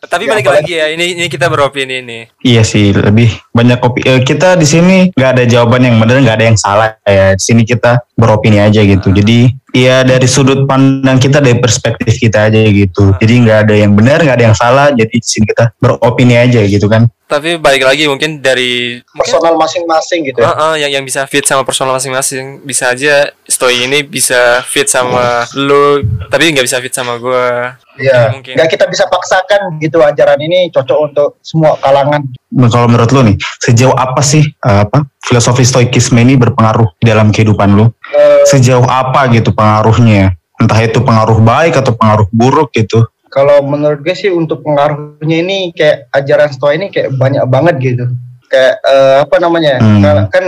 Tapi 0.00 0.24
Ya, 0.24 0.32
balik 0.32 0.42
apalagi- 0.42 0.64
lagi 0.64 0.74
ya, 0.74 0.86
ini 0.88 1.06
ini 1.14 1.26
kita 1.28 1.46
beropini 1.46 2.00
nih. 2.00 2.22
iya 2.40 2.62
sih 2.62 2.88
lebih 2.90 3.28
banyak 3.50 3.78
kopi. 3.78 4.00
eh, 4.02 4.20
kita 4.20 4.54
di 4.54 4.64
sini 4.64 4.96
nggak 5.12 5.30
ada 5.30 5.44
jawaban 5.44 5.84
yang 5.84 5.96
benar, 5.98 6.16
nggak 6.18 6.36
ada 6.36 6.46
yang 6.46 6.56
salah 6.56 6.88
ya. 7.04 7.36
Di 7.36 7.42
sini 7.44 7.62
kita 7.62 8.00
beropini 8.14 8.58
aja 8.58 8.80
gitu. 8.80 9.12
Jadi 9.12 9.52
ya 9.74 10.02
dari 10.02 10.26
sudut 10.26 10.66
pandang 10.66 11.18
kita 11.18 11.38
dari 11.38 11.58
perspektif 11.58 12.18
kita 12.18 12.50
aja 12.50 12.60
gitu. 12.66 13.14
Jadi 13.18 13.32
nggak 13.46 13.58
ada 13.68 13.74
yang 13.74 13.92
benar, 13.94 14.22
nggak 14.22 14.36
ada 14.36 14.46
yang 14.52 14.56
salah. 14.56 14.88
Jadi 14.94 15.14
di 15.16 15.26
sini 15.26 15.44
kita 15.48 15.74
beropini 15.78 16.34
aja 16.36 16.60
gitu 16.64 16.86
kan. 16.90 17.06
Tapi 17.30 17.62
balik 17.62 17.86
lagi 17.86 18.10
mungkin 18.10 18.42
dari 18.42 18.98
mungkin 19.14 19.22
personal 19.22 19.54
masing-masing 19.54 20.26
gitu 20.26 20.42
ya. 20.42 20.50
Ah, 20.50 20.74
ah, 20.74 20.74
yang 20.74 20.90
yang 20.90 21.04
bisa 21.06 21.22
fit 21.30 21.46
sama 21.46 21.62
personal 21.62 21.94
masing-masing 21.94 22.58
bisa 22.66 22.90
aja 22.90 23.30
story 23.46 23.86
ini 23.86 24.02
bisa 24.02 24.58
fit 24.66 24.90
sama 24.90 25.46
lu 25.54 26.02
tapi 26.26 26.50
nggak 26.50 26.66
bisa 26.66 26.82
fit 26.82 26.90
sama 26.90 27.22
gua 27.22 27.78
Iya, 27.94 28.34
mungkin. 28.34 28.58
nggak 28.58 28.68
kita 28.74 28.90
bisa 28.90 29.06
paksakan 29.06 29.78
gitu 29.78 30.02
ajaran 30.02 30.40
ini 30.42 30.72
cocok 30.74 30.98
untuk 31.06 31.30
semua 31.44 31.78
kalangan. 31.78 32.26
Nah, 32.50 32.66
Kalau 32.66 32.90
menurut 32.90 33.10
lu 33.14 33.22
nih, 33.30 33.36
sejauh 33.62 33.94
apa 33.94 34.18
sih 34.20 34.42
eh, 34.42 34.80
apa 34.82 35.06
filosofi 35.22 35.62
stoikisme 35.62 36.18
ini 36.18 36.34
berpengaruh 36.34 36.98
di 36.98 37.06
dalam 37.06 37.30
kehidupan 37.30 37.78
lu? 37.78 37.86
Eh, 38.10 38.42
Sejauh 38.42 38.82
apa 38.90 39.30
gitu 39.30 39.54
pengaruhnya? 39.54 40.34
Entah 40.58 40.80
itu 40.82 40.98
pengaruh 41.00 41.38
baik 41.40 41.78
atau 41.78 41.94
pengaruh 41.94 42.26
buruk 42.30 42.74
gitu. 42.74 43.06
kalau 43.30 43.62
menurut 43.62 44.02
gue 44.02 44.10
sih 44.10 44.26
untuk 44.26 44.66
pengaruhnya 44.66 45.46
ini 45.46 45.70
kayak 45.70 46.10
ajaran 46.10 46.50
stoa 46.50 46.74
ini 46.74 46.90
kayak 46.90 47.14
banyak 47.14 47.46
banget 47.46 47.74
gitu. 47.78 48.04
Kayak 48.50 48.82
eh, 48.82 49.16
apa 49.22 49.36
namanya? 49.38 49.78
Hmm. 49.78 50.02
Kalau 50.02 50.24
Kan 50.34 50.44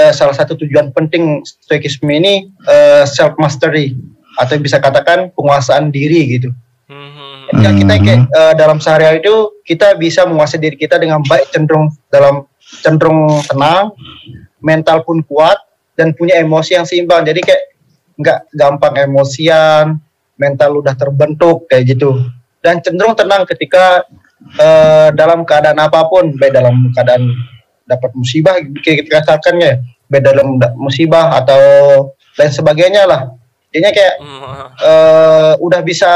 eh, 0.00 0.12
salah 0.16 0.32
satu 0.32 0.56
tujuan 0.56 0.88
penting 0.96 1.44
stoikisme 1.44 2.08
ini 2.08 2.48
self 3.04 3.36
mastery 3.36 3.92
atau 4.40 4.56
bisa 4.56 4.80
katakan 4.80 5.28
penguasaan 5.36 5.92
diri 5.92 6.40
gitu. 6.40 6.48
Mhm. 6.88 7.13
Ketika 7.54 7.70
kita 7.70 7.94
Hmm. 7.94 8.02
kayak 8.02 8.20
eh, 8.34 8.54
dalam 8.58 8.78
sehari 8.82 9.22
itu 9.22 9.34
kita 9.62 9.94
bisa 9.94 10.26
menguasai 10.26 10.58
diri 10.58 10.74
kita 10.74 10.98
dengan 10.98 11.22
baik 11.22 11.54
cenderung 11.54 11.94
dalam 12.10 12.50
cenderung 12.82 13.38
tenang, 13.46 13.94
mental 14.58 15.06
pun 15.06 15.22
kuat 15.22 15.62
dan 15.94 16.10
punya 16.18 16.42
emosi 16.42 16.74
yang 16.74 16.82
seimbang. 16.82 17.22
Jadi 17.22 17.40
kayak 17.46 17.62
nggak 18.18 18.38
gampang 18.58 18.94
emosian, 19.06 20.02
mental 20.34 20.82
udah 20.82 20.98
terbentuk 20.98 21.70
kayak 21.70 21.94
gitu. 21.94 22.18
Dan 22.58 22.82
cenderung 22.82 23.14
tenang 23.14 23.46
ketika 23.46 24.02
eh, 24.58 25.08
dalam 25.14 25.46
keadaan 25.46 25.78
apa 25.78 26.10
pun, 26.10 26.34
baik 26.34 26.52
dalam 26.58 26.90
keadaan 26.90 27.30
dapat 27.86 28.10
musibah 28.18 28.58
kayak 28.82 29.06
kita 29.06 29.22
katakan 29.22 29.54
ya, 29.62 29.78
baik 30.10 30.26
dalam 30.26 30.58
da- 30.58 30.74
musibah 30.74 31.38
atau 31.38 31.62
lain 32.34 32.50
sebagainya 32.50 33.06
lah. 33.06 33.30
Jadinya 33.74 33.90
kayak 33.90 34.14
eh, 34.86 35.52
udah 35.58 35.80
bisa 35.82 36.12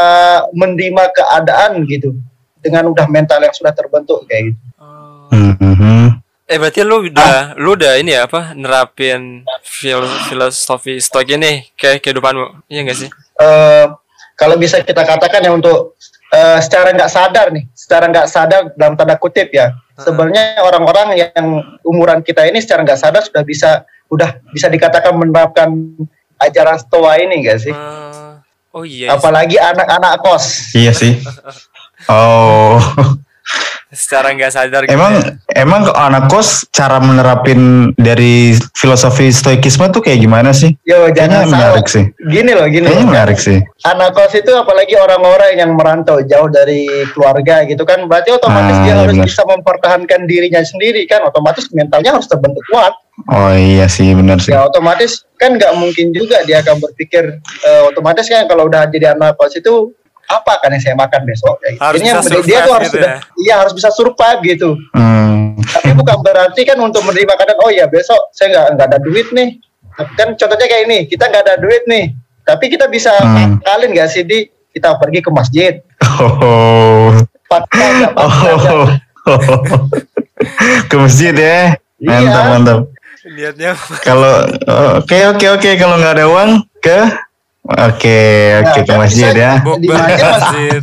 menerima 0.54 1.10
keadaan 1.10 1.82
gitu 1.90 2.14
dengan 2.62 2.86
udah 2.94 3.10
mental 3.10 3.42
yang 3.42 3.50
sudah 3.50 3.74
terbentuk 3.74 4.22
kayak 4.30 4.54
gitu. 4.54 4.60
Oh. 4.78 5.26
Mhm. 5.34 6.22
Eh 6.46 6.56
berarti 6.56 6.86
lu 6.86 7.10
udah 7.10 7.58
lu 7.58 7.74
udah 7.74 7.98
ini 7.98 8.14
ya 8.14 8.30
apa 8.30 8.54
nerapin 8.54 9.42
fil 9.66 10.06
filosofi 10.30 11.02
stoik 11.02 11.34
ini 11.34 11.66
kayak 11.74 11.98
kehidupanmu 11.98 12.70
iya 12.70 12.86
gak 12.86 12.98
sih? 13.02 13.10
Eh, 13.42 13.86
kalau 14.38 14.54
bisa 14.54 14.78
kita 14.80 15.02
katakan 15.02 15.42
ya 15.42 15.50
untuk 15.50 15.98
eh, 16.30 16.62
secara 16.62 16.94
nggak 16.94 17.10
sadar 17.10 17.50
nih, 17.50 17.66
secara 17.74 18.06
nggak 18.06 18.30
sadar 18.30 18.70
dalam 18.78 18.94
tanda 18.94 19.18
kutip 19.18 19.50
ya, 19.50 19.74
sebenarnya 19.98 20.62
orang-orang 20.62 21.20
yang 21.20 21.46
umuran 21.82 22.22
kita 22.22 22.46
ini 22.46 22.62
secara 22.62 22.86
nggak 22.86 23.00
sadar 23.02 23.26
sudah 23.26 23.42
bisa 23.42 23.82
udah 24.08 24.40
bisa 24.54 24.72
dikatakan 24.72 25.12
menerapkan 25.18 25.68
ajaran 26.38 26.78
stoa 26.78 27.18
ini 27.18 27.42
enggak 27.42 27.58
sih? 27.62 27.74
Eh, 27.74 28.32
oh 28.74 28.84
iya. 28.86 29.14
Apalagi 29.14 29.58
anak-anak 29.58 30.22
kos. 30.22 30.74
Iya 30.74 30.94
sih. 30.94 31.18
Oh, 32.06 32.78
Secara 33.88 34.30
nggak 34.30 34.50
sadar 34.50 34.84
gitu 34.84 34.92
emang 34.92 35.16
ya. 35.16 35.32
emang 35.58 35.80
ke 35.82 35.92
anak 35.92 36.28
kos 36.28 36.68
cara 36.68 37.00
menerapin 37.00 37.60
dari 37.94 38.52
filosofi 38.72 39.28
stoikisme 39.28 39.88
tuh 39.88 40.00
kayak 40.00 40.20
gimana 40.20 40.52
sih? 40.52 40.76
Yo 40.82 41.08
Kayaknya 41.08 41.16
jangan 41.16 41.32
salah. 41.40 41.48
menarik 41.48 41.86
sih. 41.86 42.04
Gini 42.22 42.52
loh, 42.52 42.66
gini. 42.66 42.84
Kayaknya 42.84 43.00
loh. 43.00 43.10
menarik 43.10 43.38
sih. 43.38 43.58
anak 43.80 44.10
kos 44.12 44.32
itu 44.34 44.52
apalagi 44.52 44.92
orang-orang 44.92 45.56
yang 45.56 45.72
merantau 45.72 46.20
jauh 46.20 46.46
dari 46.46 46.84
keluarga 47.08 47.64
gitu 47.64 47.80
kan 47.82 48.04
berarti 48.04 48.28
otomatis 48.30 48.56
Ah, 48.70 48.82
dia 48.82 48.90
iya 48.90 49.00
harus 49.00 49.14
benar. 49.14 49.24
bisa 49.24 49.42
mempertahankan 49.42 50.20
dirinya 50.24 50.60
sendiri 50.60 51.02
kan 51.04 51.22
otomatis 51.22 51.64
mentalnya 51.70 52.12
harus 52.12 52.26
terbentuk 52.26 52.60
kuat 52.66 52.92
Oh 53.26 53.50
iya 53.50 53.86
sih, 53.86 54.12
benar 54.12 54.36
sih. 54.36 54.52
ya 54.52 54.62
otomatis 54.62 55.24
kan 55.34 55.54
nggak 55.54 55.72
mungkin 55.74 56.12
juga 56.12 56.38
dia 56.42 56.60
akan 56.60 56.78
berpikir 56.78 57.24
eh, 57.40 57.82
otomatis 57.84 58.26
kan 58.26 58.44
kalau 58.44 58.66
udah 58.66 58.84
jadi 58.86 59.12
anak 59.12 59.34
kos 59.34 59.56
itu 59.56 59.90
apa 60.28 60.52
kan 60.60 60.68
yang 60.70 60.80
saya 60.80 60.94
makan 60.94 61.24
besok 61.24 61.56
Kayak 61.58 61.72
gitu. 61.72 61.82
Harus 61.82 62.00
bisa 62.00 62.12
dia 62.12 62.20
tuh 62.20 62.28
survive 62.28 62.68
harus 62.68 62.84
gitu 62.84 62.96
sudah 62.96 63.16
iya 63.36 63.54
harus 63.56 63.72
bisa 63.72 63.88
survive 63.90 64.40
gitu 64.44 64.70
Hmm. 64.92 65.56
tapi 65.58 65.90
bukan 65.92 66.16
berarti 66.20 66.60
kan 66.62 66.78
untuk 66.78 67.02
menerima 67.02 67.32
keadaan 67.34 67.58
oh 67.60 67.70
ya 67.70 67.84
besok 67.84 68.20
saya 68.30 68.46
nggak 68.50 68.66
nggak 68.76 68.86
ada 68.86 68.98
duit 69.00 69.28
nih 69.32 69.56
kan 70.14 70.36
contohnya 70.36 70.66
kayak 70.66 70.84
ini 70.84 70.98
kita 71.04 71.26
nggak 71.26 71.42
ada 71.42 71.54
duit 71.56 71.82
nih 71.84 72.12
tapi 72.42 72.68
kita 72.68 72.86
bisa 72.86 73.10
Hmm. 73.18 73.56
kalian 73.58 73.90
nggak 73.90 74.08
sih 74.08 74.22
di 74.22 74.44
kita 74.70 74.94
pergi 74.94 75.20
ke 75.20 75.30
masjid 75.30 75.74
Oh. 76.18 77.12
Oh. 78.14 78.86
Ke 80.86 80.96
masjid 80.96 81.34
ya. 81.34 81.74
Mantap, 81.98 82.22
Iya. 82.22 82.42
mantap. 82.48 82.78
Niatnya 83.28 83.72
Kalau 84.00 84.34
oke 84.96 85.18
oke 85.34 85.46
oke 85.52 85.70
kalau 85.76 85.94
nggak 85.98 86.14
ada 86.14 86.26
uang 86.26 86.50
ke 86.78 86.98
Oke, 87.68 88.20
oke 88.64 88.80
ke 88.80 88.92
Nah, 88.96 88.98
masjid 89.04 89.32
ya. 89.36 89.52
Bukber 89.60 89.92
masjid 90.00 90.24
masjid. 90.24 90.80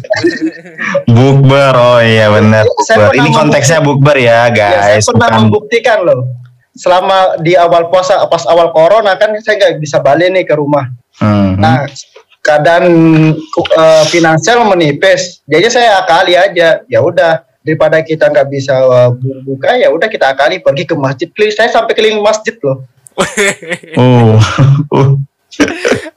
Bukber, 1.10 1.74
oh 1.74 1.98
iya 1.98 2.30
benar. 2.30 2.62
Ini 3.10 3.30
konteksnya 3.34 3.82
bukber 3.82 4.14
ya, 4.22 4.54
Ya, 4.54 4.70
saya 4.86 5.02
guys. 5.02 5.06
pernah 5.10 5.30
Bukan 5.34 5.42
membuktikan 5.50 5.98
loh. 6.06 6.30
Selama 6.78 7.42
di 7.42 7.58
awal 7.58 7.90
puasa, 7.90 8.22
pas 8.30 8.46
awal 8.46 8.70
corona 8.70 9.18
kan 9.18 9.34
saya 9.42 9.58
nggak 9.58 9.82
bisa 9.82 9.98
balik 9.98 10.30
nih 10.30 10.46
ke 10.46 10.54
rumah. 10.54 10.94
Hmm. 11.18 11.58
Nah, 11.58 11.90
keadaan 12.46 12.86
eh, 13.34 14.04
finansial 14.14 14.70
menipis, 14.70 15.42
jadi 15.50 15.66
saya 15.74 16.06
akali 16.06 16.38
aja. 16.38 16.86
Ya 16.86 17.00
udah, 17.02 17.42
daripada 17.66 17.98
kita 18.06 18.30
nggak 18.30 18.46
bisa 18.54 18.78
bu- 19.10 19.42
buka, 19.42 19.74
ya 19.74 19.90
udah 19.90 20.06
kita 20.06 20.38
akali 20.38 20.62
pergi 20.62 20.86
ke 20.86 20.94
masjid. 20.94 21.26
Saya 21.50 21.74
sampai 21.74 21.98
keliling 21.98 22.22
masjid 22.22 22.54
loh. 22.62 22.86
Oh. 23.98 24.38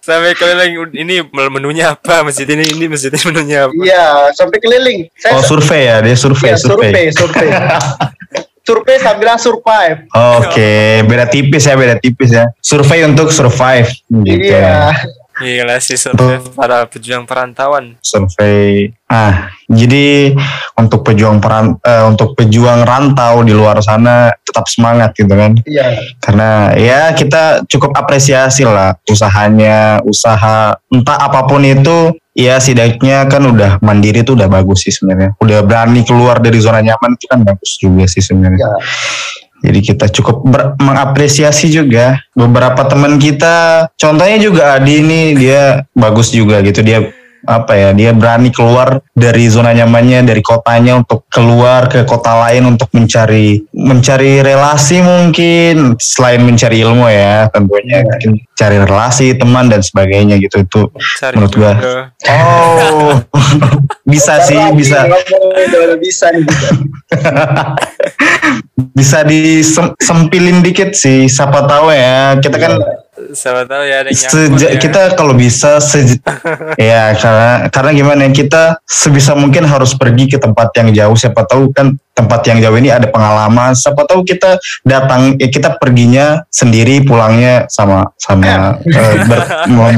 Sampai 0.00 0.32
kalian 0.32 0.88
ini 0.96 1.20
menunya 1.30 1.92
apa 1.92 2.24
masjid 2.24 2.48
ini 2.48 2.64
ini 2.72 2.88
masjid 2.88 3.12
ini 3.12 3.20
menunya 3.28 3.68
apa? 3.68 3.72
Iya, 3.76 4.06
sampai 4.32 4.58
keliling. 4.62 5.00
Saya 5.20 5.36
Oh, 5.36 5.42
survei 5.44 5.84
ya, 5.84 6.00
dia 6.00 6.16
survei, 6.16 6.54
Iya, 6.54 6.56
survei, 6.56 6.90
survei. 7.12 7.12
survei. 7.12 7.48
survei 8.68 8.96
sambil 9.00 9.28
survive. 9.40 9.98
Oke, 10.12 11.04
beda 11.08 11.24
tipis 11.28 11.64
ya, 11.64 11.74
beda 11.76 11.96
tipis 12.00 12.30
ya. 12.32 12.44
Survei 12.60 13.04
untuk 13.04 13.32
survive 13.32 13.88
gitu. 14.08 14.52
Iya. 14.52 14.92
Gila 15.38 15.78
sih 15.78 15.94
survive 15.94 16.50
para 16.54 16.84
pejuang 16.90 17.22
perantauan. 17.22 17.94
Survei. 18.02 18.90
Ah, 19.08 19.54
jadi 19.70 20.36
untuk 20.76 21.00
pejuang 21.06 21.40
peran 21.40 21.78
eh, 21.80 22.04
untuk 22.04 22.36
pejuang 22.36 22.84
rantau 22.84 23.40
di 23.46 23.56
luar 23.56 23.80
sana 23.80 24.34
tetap 24.44 24.68
semangat 24.68 25.14
gitu 25.14 25.30
kan. 25.32 25.56
Iya. 25.64 25.96
Karena 26.20 26.74
ya 26.74 27.00
kita 27.14 27.64
cukup 27.70 27.94
apresiasi 27.96 28.66
lah 28.66 28.98
usahanya, 29.08 30.02
usaha 30.04 30.76
entah 30.90 31.18
apa 31.18 31.46
pun 31.46 31.64
itu 31.64 32.12
ya 32.36 32.60
setidaknya 32.60 33.26
kan 33.26 33.42
udah 33.48 33.80
mandiri 33.80 34.22
tuh 34.26 34.36
udah 34.36 34.50
bagus 34.50 34.84
sih 34.84 34.92
sebenarnya. 34.92 35.38
Udah 35.40 35.64
berani 35.64 36.04
keluar 36.04 36.42
dari 36.42 36.58
zona 36.60 36.82
nyaman 36.82 37.14
itu 37.16 37.26
kan 37.30 37.40
bagus 37.46 37.78
juga 37.80 38.04
sih 38.10 38.20
sebenarnya. 38.20 38.60
Ya. 38.60 38.76
Jadi 39.58 39.78
kita 39.82 40.06
cukup 40.06 40.36
ber- 40.46 40.74
mengapresiasi 40.78 41.66
juga 41.72 42.22
beberapa 42.32 42.86
teman 42.86 43.18
kita. 43.18 43.90
Contohnya 43.98 44.38
juga 44.38 44.78
Adi 44.78 45.02
ini 45.02 45.20
dia 45.34 45.82
bagus 45.92 46.30
juga 46.30 46.62
gitu 46.62 46.80
dia 46.86 47.10
apa 47.48 47.72
ya 47.80 47.90
dia 47.96 48.12
berani 48.12 48.52
keluar 48.52 49.00
dari 49.16 49.48
zona 49.48 49.72
nyamannya 49.72 50.20
dari 50.28 50.44
kotanya 50.44 51.00
untuk 51.00 51.24
keluar 51.32 51.88
ke 51.88 52.04
kota 52.04 52.36
lain 52.44 52.76
untuk 52.76 52.92
mencari 52.92 53.64
mencari 53.72 54.44
relasi 54.44 55.00
mungkin. 55.00 55.96
Selain 55.96 56.44
mencari 56.44 56.84
ilmu 56.84 57.08
ya 57.08 57.48
tentunya 57.48 58.04
mungkin 58.04 58.44
cari 58.52 58.76
relasi 58.84 59.32
teman 59.32 59.72
dan 59.72 59.80
sebagainya 59.80 60.36
gitu. 60.36 60.60
Itu 60.60 60.92
Cari 61.16 61.34
Menurut 61.40 61.54
gua. 61.56 61.72
oh. 62.28 63.16
Bisa 64.12 64.40
sih 64.44 64.56
bisa. 64.72 65.04
Bisa 66.00 66.28
bisa. 66.40 66.68
bisa 68.96 69.18
disempilin 69.22 70.64
dikit 70.64 70.96
sih 70.96 71.28
siapa 71.28 71.64
tahu 71.64 71.92
ya. 71.92 72.36
Kita 72.40 72.56
kan 72.56 72.72
Siapa 73.32 73.66
tahu 73.66 73.82
ya 73.82 74.02
ada 74.02 74.10
Seja- 74.10 74.72
ya. 74.72 74.78
kita 74.78 75.14
kalau 75.14 75.34
bisa 75.34 75.78
se- 75.78 76.18
ya 76.90 77.14
karena 77.14 77.68
karena 77.68 77.90
gimana 77.94 78.20
ya, 78.26 78.30
kita 78.30 78.62
sebisa 78.82 79.34
mungkin 79.34 79.66
harus 79.66 79.94
pergi 79.94 80.30
ke 80.30 80.38
tempat 80.38 80.70
yang 80.78 80.88
jauh. 80.94 81.16
Siapa 81.16 81.42
tahu 81.44 81.70
kan 81.74 81.94
tempat 82.14 82.40
yang 82.50 82.58
jauh 82.58 82.76
ini 82.78 82.90
ada 82.90 83.06
pengalaman. 83.10 83.74
Siapa 83.74 84.02
tahu 84.06 84.22
kita 84.22 84.58
datang 84.82 85.38
ya 85.38 85.48
kita 85.48 85.78
perginya 85.78 86.42
sendiri 86.50 87.02
pulangnya 87.02 87.66
sama 87.70 88.10
sama 88.18 88.76
eh, 88.86 89.14
ber- 89.26 89.48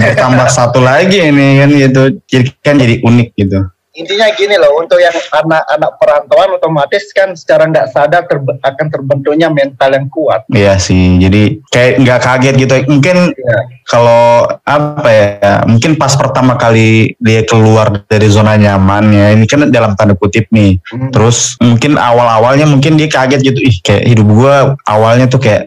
bertambah 0.00 0.48
satu 0.48 0.80
lagi 0.80 1.20
ini 1.20 1.60
kan 1.60 1.70
gitu. 1.72 2.02
Jadi 2.24 2.48
kan 2.60 2.74
jadi 2.76 3.00
unik 3.02 3.28
gitu 3.36 3.60
Intinya 3.90 4.30
gini 4.38 4.54
loh, 4.54 4.78
untuk 4.78 5.02
yang 5.02 5.10
anak-anak 5.10 5.98
perantauan 5.98 6.54
otomatis 6.54 7.10
kan 7.10 7.34
secara 7.34 7.66
nggak 7.66 7.90
sadar 7.90 8.22
terbe- 8.30 8.54
akan 8.62 8.86
terbentuknya 8.86 9.50
mental 9.50 9.90
yang 9.90 10.06
kuat. 10.06 10.46
Iya 10.46 10.78
sih 10.78 11.18
jadi 11.18 11.58
kayak 11.74 12.06
nggak 12.06 12.20
kaget 12.22 12.54
gitu 12.54 12.74
mungkin 12.86 13.34
Ya. 13.34 13.58
Kalau 13.90 14.46
apa 14.62 15.08
ya 15.10 15.30
mungkin 15.66 15.98
pas 15.98 16.14
pertama 16.14 16.54
kali 16.54 17.18
dia 17.18 17.42
keluar 17.42 18.06
dari 18.06 18.30
zona 18.30 18.54
nyaman 18.54 19.10
ya 19.10 19.26
ini 19.34 19.44
kan 19.44 19.66
dalam 19.66 19.98
tanda 19.98 20.14
kutip 20.14 20.46
nih 20.48 20.78
Hmm. 20.90 21.10
terus 21.10 21.58
mungkin 21.58 21.98
awal-awalnya 21.98 22.64
mungkin 22.64 22.94
dia 22.94 23.06
kaget 23.06 23.42
gitu 23.42 23.58
ih 23.60 23.76
kayak 23.80 24.04
hidup 24.06 24.26
gua 24.26 24.54
awalnya 24.86 25.26
tuh 25.26 25.38
kayak 25.38 25.66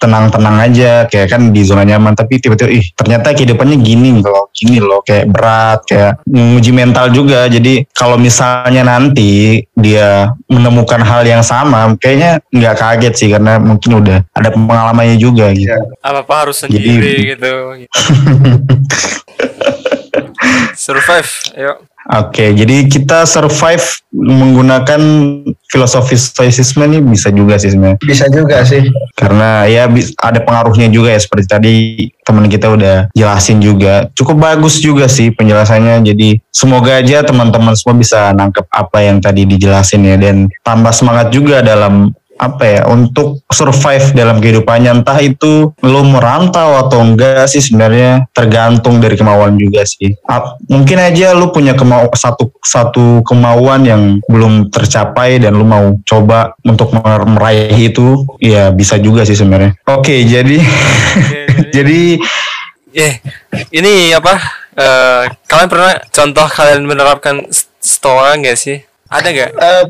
tenang-tenang 0.00 0.56
aja 0.62 1.04
kayak 1.04 1.28
kan 1.28 1.52
di 1.52 1.60
zona 1.60 1.84
nyaman 1.84 2.12
tapi 2.12 2.40
tiba-tiba 2.40 2.72
ih 2.72 2.86
ternyata 2.92 3.30
kehidupannya 3.30 3.76
gini 3.76 4.18
loh 4.18 4.48
gini 4.50 4.80
loh 4.80 5.04
kayak 5.04 5.28
berat 5.28 5.84
kayak 5.84 6.12
menguji 6.24 6.72
mental 6.72 7.10
juga 7.10 7.44
jadi 7.46 7.84
kalau 7.92 8.16
misalnya 8.16 8.82
nanti 8.82 9.60
dia 9.72 10.32
menemukan 10.48 11.00
hal 11.00 11.22
yang 11.22 11.44
sama 11.44 11.92
kayaknya 11.96 12.40
nggak 12.48 12.74
kaget 12.74 13.14
sih 13.14 13.28
karena 13.28 13.58
mungkin 13.58 14.00
udah 14.00 14.18
ada 14.32 14.48
pengalamannya 14.48 15.16
juga 15.16 15.52
gitu 15.52 15.68
Ya. 15.68 15.82
apa 16.00 16.22
apa 16.22 16.34
harus 16.46 16.62
Jadi- 16.62 16.72
sendiri 16.72 17.14
gitu. 17.80 17.92
Survive, 20.76 21.30
yuk. 21.56 21.78
Oke, 22.06 22.54
jadi 22.54 22.86
kita 22.86 23.26
survive 23.26 23.82
menggunakan 24.14 25.02
filosofi 25.66 26.14
stoicisme 26.14 26.86
ini 26.86 27.02
bisa 27.02 27.34
juga 27.34 27.58
sih 27.58 27.74
sebenarnya. 27.74 27.98
Bisa 27.98 28.30
juga 28.30 28.62
sih. 28.62 28.86
Karena 29.18 29.66
ya 29.66 29.90
ada 30.22 30.38
pengaruhnya 30.38 30.86
juga 30.86 31.10
ya 31.10 31.18
seperti 31.18 31.46
tadi 31.50 31.74
teman 32.22 32.46
kita 32.46 32.70
udah 32.70 33.10
jelasin 33.10 33.58
juga. 33.58 34.06
Cukup 34.14 34.38
bagus 34.38 34.78
juga 34.78 35.10
sih 35.10 35.34
penjelasannya. 35.34 36.06
Jadi 36.06 36.38
semoga 36.54 37.02
aja 37.02 37.26
teman-teman 37.26 37.74
semua 37.74 37.98
bisa 37.98 38.30
nangkep 38.38 38.70
apa 38.70 38.98
yang 39.02 39.18
tadi 39.18 39.42
dijelasin 39.42 40.06
ya 40.06 40.14
dan 40.14 40.46
tambah 40.62 40.94
semangat 40.94 41.34
juga 41.34 41.58
dalam 41.58 42.14
apa 42.36 42.64
ya 42.64 42.80
untuk 42.86 43.40
survive 43.48 44.12
dalam 44.12 44.38
kehidupannya 44.38 45.00
entah 45.00 45.18
itu 45.18 45.72
lo 45.80 46.00
merantau 46.04 46.76
atau 46.78 47.00
enggak 47.00 47.44
sih 47.46 47.58
sebenarnya 47.58 48.28
tergantung 48.30 49.00
dari 49.00 49.16
kemauan 49.16 49.56
juga 49.56 49.82
sih 49.82 50.12
Ap- 50.24 50.60
mungkin 50.66 50.96
aja 50.96 51.32
lu 51.32 51.48
punya 51.48 51.72
kemau 51.72 52.08
satu 52.12 52.52
satu 52.60 53.20
kemauan 53.22 53.82
yang 53.82 54.02
belum 54.26 54.68
tercapai 54.68 55.36
dan 55.36 55.56
lu 55.56 55.64
mau 55.64 55.96
coba 56.02 56.52
untuk 56.60 56.92
mer- 56.92 57.24
meraih 57.26 57.72
itu 57.88 58.24
ya 58.38 58.68
bisa 58.68 58.96
juga 58.96 59.24
sih 59.24 59.34
sebenarnya 59.34 59.74
oke 59.84 60.14
jadi 60.22 60.58
Oke, 61.16 61.40
jadi- 61.76 62.20
Eh, 62.92 63.20
ini 63.70 64.08
apa? 64.10 64.40
eh, 64.72 65.28
kalian 65.44 65.68
pernah 65.68 65.92
contoh 66.06 66.46
kalian 66.48 66.80
menerapkan 66.80 67.44
st- 67.48 67.68
stoa 67.76 68.32
nggak 68.34 68.56
sih? 68.56 68.80
Ada 69.06 69.28
nggak? 69.30 69.50
Eh, 69.54 69.84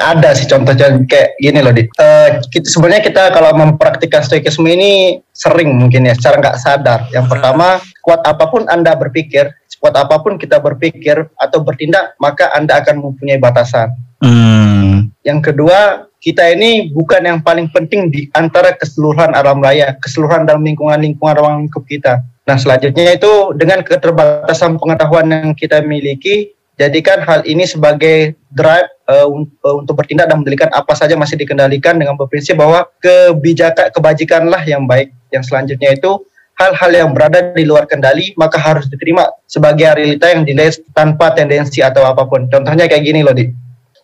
ada 0.00 0.30
sih 0.32 0.48
contohnya 0.48 0.96
kayak 1.04 1.36
gini 1.36 1.60
loh, 1.60 1.72
Dit. 1.76 1.92
Eh, 2.00 2.28
kita, 2.48 2.66
sebenarnya 2.68 3.02
kita 3.04 3.22
kalau 3.36 3.52
mempraktikkan 3.52 4.24
stoikisme 4.24 4.64
ini 4.64 5.20
sering 5.36 5.76
mungkin 5.76 6.08
ya 6.08 6.16
secara 6.16 6.40
nggak 6.40 6.58
sadar. 6.60 7.00
Yang 7.12 7.26
pertama, 7.28 7.80
kuat 8.00 8.24
apa 8.24 8.44
pun 8.48 8.64
Anda 8.72 8.96
berpikir, 8.96 9.52
kuat 9.80 9.94
apa 10.00 10.16
pun 10.24 10.40
kita 10.40 10.64
berpikir 10.64 11.28
atau 11.36 11.60
bertindak, 11.60 12.16
maka 12.16 12.48
Anda 12.56 12.80
akan 12.80 13.04
mempunyai 13.04 13.36
batasan. 13.36 13.92
hmm, 14.24 15.12
Yang 15.20 15.40
kedua, 15.52 16.08
kita 16.24 16.56
ini 16.56 16.88
bukan 16.88 17.20
yang 17.20 17.38
paling 17.44 17.68
penting 17.68 18.08
di 18.08 18.32
antara 18.32 18.72
keseluruhan 18.72 19.36
alam 19.36 19.60
raya, 19.60 19.92
keseluruhan 20.00 20.48
dalam 20.48 20.64
lingkungan-lingkungan 20.64 21.36
ruang 21.36 21.68
lingkup 21.68 21.84
kita. 21.84 22.24
Nah, 22.44 22.56
selanjutnya 22.56 23.12
itu 23.12 23.56
dengan 23.56 23.84
keterbatasan 23.84 24.80
pengetahuan 24.80 25.28
yang 25.28 25.52
kita 25.52 25.84
miliki, 25.84 26.53
jadikan 26.74 27.22
hal 27.22 27.40
ini 27.46 27.64
sebagai 27.66 28.34
drive 28.50 28.88
eh, 29.10 29.26
eh, 29.26 29.74
untuk 29.74 29.94
bertindak 29.94 30.26
dan 30.30 30.40
mengendalikan 30.40 30.70
apa 30.74 30.94
saja 30.94 31.14
masih 31.14 31.38
dikendalikan 31.38 31.98
dengan 31.98 32.18
berprinsip 32.18 32.58
bahwa 32.58 32.86
kebijakan 33.02 33.90
kebajikanlah 33.94 34.62
yang 34.66 34.86
baik. 34.86 35.14
Yang 35.30 35.50
selanjutnya 35.50 35.94
itu 35.94 36.22
hal-hal 36.54 36.90
yang 36.94 37.10
berada 37.10 37.50
di 37.50 37.66
luar 37.66 37.90
kendali 37.90 38.30
maka 38.38 38.62
harus 38.62 38.86
diterima 38.86 39.26
sebagai 39.50 39.90
realita 39.90 40.30
yang 40.30 40.46
dilihat 40.46 40.78
tanpa 40.94 41.34
tendensi 41.34 41.82
atau 41.82 42.06
apa 42.06 42.26
pun. 42.26 42.46
Contohnya 42.46 42.86
kayak 42.86 43.02
gini 43.02 43.26
loh, 43.26 43.34
Di. 43.34 43.50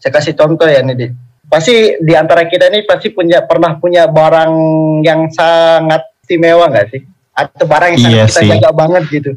Saya 0.00 0.10
kasih 0.16 0.34
contoh 0.34 0.66
ya 0.66 0.82
nih, 0.82 0.96
Di. 0.98 1.06
Pasti 1.50 1.98
di 1.98 2.14
antara 2.14 2.46
kita 2.46 2.70
ini 2.70 2.86
pasti 2.86 3.10
punya 3.10 3.42
pernah 3.42 3.74
punya 3.78 4.06
barang 4.06 4.54
yang 5.02 5.26
sangat 5.34 6.06
istimewa 6.22 6.70
nggak 6.70 6.86
sih? 6.94 7.02
Atau 7.34 7.66
barang 7.66 7.90
yang 7.94 8.00
sangat 8.02 8.14
Iya 8.14 8.24
kita 8.26 8.40
sih. 8.42 8.50
jaga 8.54 8.70
banget 8.70 9.02
gitu. 9.10 9.30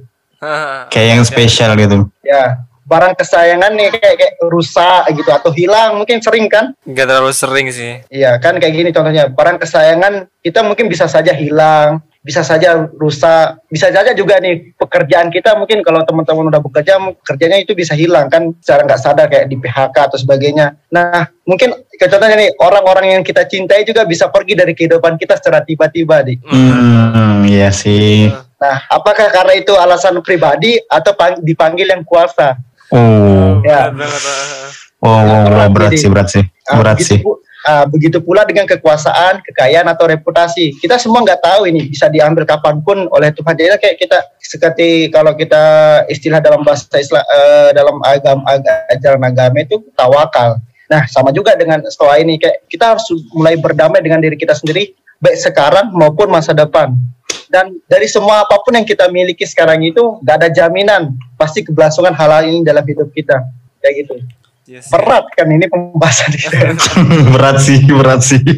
kayak 0.93 1.07
yang 1.17 1.23
spesial 1.23 1.71
gitu 1.79 2.07
Ya, 2.23 2.63
barang 2.83 3.15
kesayangan 3.15 3.71
nih 3.73 3.89
kayak, 3.95 4.15
kayak 4.19 4.33
rusak 4.47 5.03
gitu 5.15 5.29
atau 5.31 5.51
hilang 5.55 5.95
mungkin 5.97 6.19
sering 6.19 6.51
kan? 6.51 6.75
Nggak 6.83 7.07
terlalu 7.07 7.33
sering 7.33 7.67
sih. 7.71 8.03
Iya 8.11 8.37
kan 8.39 8.59
kayak 8.59 8.73
gini 8.75 8.89
contohnya 8.91 9.31
barang 9.31 9.57
kesayangan 9.59 10.27
kita 10.43 10.59
mungkin 10.61 10.91
bisa 10.91 11.07
saja 11.07 11.31
hilang, 11.31 12.03
bisa 12.19 12.43
saja 12.43 12.75
rusak, 12.99 13.63
bisa 13.71 13.87
saja 13.87 14.11
juga 14.11 14.39
nih 14.43 14.75
pekerjaan 14.75 15.31
kita 15.31 15.55
mungkin 15.55 15.79
kalau 15.83 16.03
teman-teman 16.03 16.51
udah 16.51 16.61
bekerja 16.63 16.99
kerjanya 17.23 17.63
itu 17.63 17.71
bisa 17.71 17.95
hilang 17.95 18.27
kan 18.27 18.51
secara 18.59 18.83
nggak 18.83 19.01
sadar 19.01 19.27
kayak 19.31 19.47
di 19.47 19.55
PHK 19.59 19.95
atau 20.11 20.19
sebagainya. 20.19 20.75
Nah 20.91 21.31
mungkin 21.47 21.71
contohnya 21.95 22.35
nih 22.35 22.51
orang-orang 22.59 23.19
yang 23.19 23.23
kita 23.23 23.47
cintai 23.47 23.87
juga 23.87 24.03
bisa 24.03 24.27
pergi 24.27 24.59
dari 24.59 24.75
kehidupan 24.75 25.15
kita 25.15 25.39
secara 25.39 25.63
tiba-tiba 25.63 26.23
di. 26.23 26.35
hmm, 26.43 27.47
iya 27.47 27.71
sih 27.71 28.31
Nah, 28.63 28.79
apakah 28.87 29.27
karena 29.27 29.59
itu 29.59 29.75
alasan 29.75 30.23
pribadi 30.23 30.79
atau 30.87 31.11
pang- 31.11 31.43
dipanggil 31.43 31.83
yang 31.83 31.99
kuasa? 32.07 32.55
Oh, 32.93 33.57
Ya. 33.65 33.89
Oh, 35.03 35.19
oh, 35.19 35.43
oh, 35.51 35.67
berat 35.73 35.91
sih, 35.99 36.07
berat 36.07 36.27
sih, 36.31 36.43
Ah, 36.69 36.79
berat 36.79 36.97
sih. 37.03 37.19
ah, 37.67 37.83
begitu 37.83 38.23
pula 38.23 38.47
dengan 38.47 38.63
kekuasaan, 38.63 39.43
kekayaan 39.43 39.83
atau 39.91 40.07
reputasi. 40.07 40.79
Kita 40.79 40.95
semua 40.95 41.19
nggak 41.27 41.43
tahu 41.43 41.67
ini 41.67 41.91
bisa 41.91 42.07
diambil 42.07 42.47
kapan 42.47 42.79
pun 42.79 43.11
oleh 43.11 43.35
Tuhan. 43.35 43.51
Jadi 43.51 43.67
kayak 43.83 43.97
kita 43.99 44.17
seperti 44.39 45.11
kalau 45.11 45.35
kita 45.35 45.63
istilah 46.07 46.39
dalam 46.39 46.63
bahasa 46.63 46.87
Islam 46.95 47.19
eh, 47.19 47.69
dalam 47.75 47.99
agama 47.99 48.47
aga- 48.47 48.87
ajaran 48.95 49.23
agama 49.27 49.57
itu 49.59 49.83
tawakal. 49.91 50.55
Nah 50.87 51.03
sama 51.11 51.35
juga 51.35 51.51
dengan 51.59 51.83
setelah 51.83 52.19
ini 52.19 52.39
kayak 52.39 52.67
kita 52.71 52.95
harus 52.95 53.03
mulai 53.35 53.59
berdamai 53.59 53.99
dengan 53.99 54.23
diri 54.23 54.39
kita 54.39 54.55
sendiri 54.55 54.95
baik 55.19 55.35
sekarang 55.39 55.91
maupun 55.95 56.31
masa 56.31 56.51
depan. 56.55 56.95
Dan 57.53 57.77
dari 57.85 58.09
semua 58.09 58.49
apa 58.49 58.57
pun 58.65 58.73
yang 58.73 58.81
kita 58.81 59.05
miliki 59.13 59.45
sekarang 59.45 59.85
itu 59.85 60.17
nggak 60.25 60.35
ada 60.41 60.49
jaminan 60.49 61.13
pasti 61.37 61.61
keberlangsungan 61.61 62.17
hal 62.17 62.49
ini 62.49 62.65
dalam 62.65 62.81
hidup 62.81 63.13
kita 63.13 63.45
kayak 63.77 63.93
gitu. 64.01 64.13
Yes. 64.65 64.89
Berat 64.89 65.29
kan 65.37 65.45
ini 65.53 65.69
pembahasan 65.69 66.33
kita. 66.41 66.73
berat 67.29 67.61
sih, 67.61 67.85
berat 67.85 68.25
sih. 68.25 68.41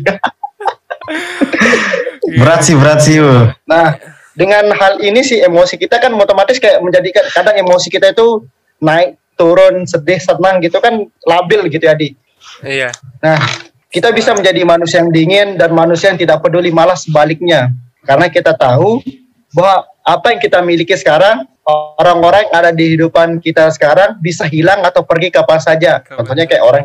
berat 2.39 2.61
sih, 2.63 2.75
berat 2.79 2.99
sih. 3.03 3.19
Nah, 3.67 3.99
dengan 4.31 4.71
hal 4.71 5.03
ini 5.03 5.27
sih 5.27 5.43
emosi 5.43 5.75
kita 5.75 5.99
kan 5.99 6.15
otomatis 6.15 6.55
kayak 6.55 6.79
menjadikan 6.79 7.27
kadang 7.35 7.59
emosi 7.59 7.91
kita 7.91 8.15
itu 8.15 8.47
naik, 8.79 9.19
turun, 9.35 9.83
sedih, 9.83 10.23
senang 10.23 10.63
gitu 10.63 10.79
kan 10.79 11.03
labil 11.27 11.67
gitu 11.67 11.83
ya, 11.83 11.99
Di. 11.99 12.15
Iya. 12.63 12.95
Nah, 13.19 13.43
kita 13.91 14.15
bisa 14.15 14.31
menjadi 14.31 14.63
manusia 14.63 15.03
yang 15.03 15.11
dingin 15.11 15.59
dan 15.59 15.75
manusia 15.75 16.13
yang 16.13 16.19
tidak 16.21 16.39
peduli 16.39 16.71
malah 16.71 16.95
sebaliknya. 16.95 17.75
Karena 18.05 18.29
kita 18.29 18.53
tahu 18.53 19.01
bahwa 19.51 19.89
apa 20.05 20.31
yang 20.31 20.39
kita 20.39 20.61
miliki 20.61 20.93
sekarang, 20.93 21.49
orang-orang 21.97 22.45
yang 22.45 22.53
ada 22.53 22.69
di 22.69 22.93
kehidupan 22.93 23.41
kita 23.41 23.73
sekarang 23.73 24.21
bisa 24.21 24.45
hilang 24.45 24.85
atau 24.85 25.01
pergi 25.01 25.33
kapan 25.33 25.57
saja. 25.57 25.97
Contohnya 26.05 26.45
kayak 26.45 26.61
orang 26.61 26.83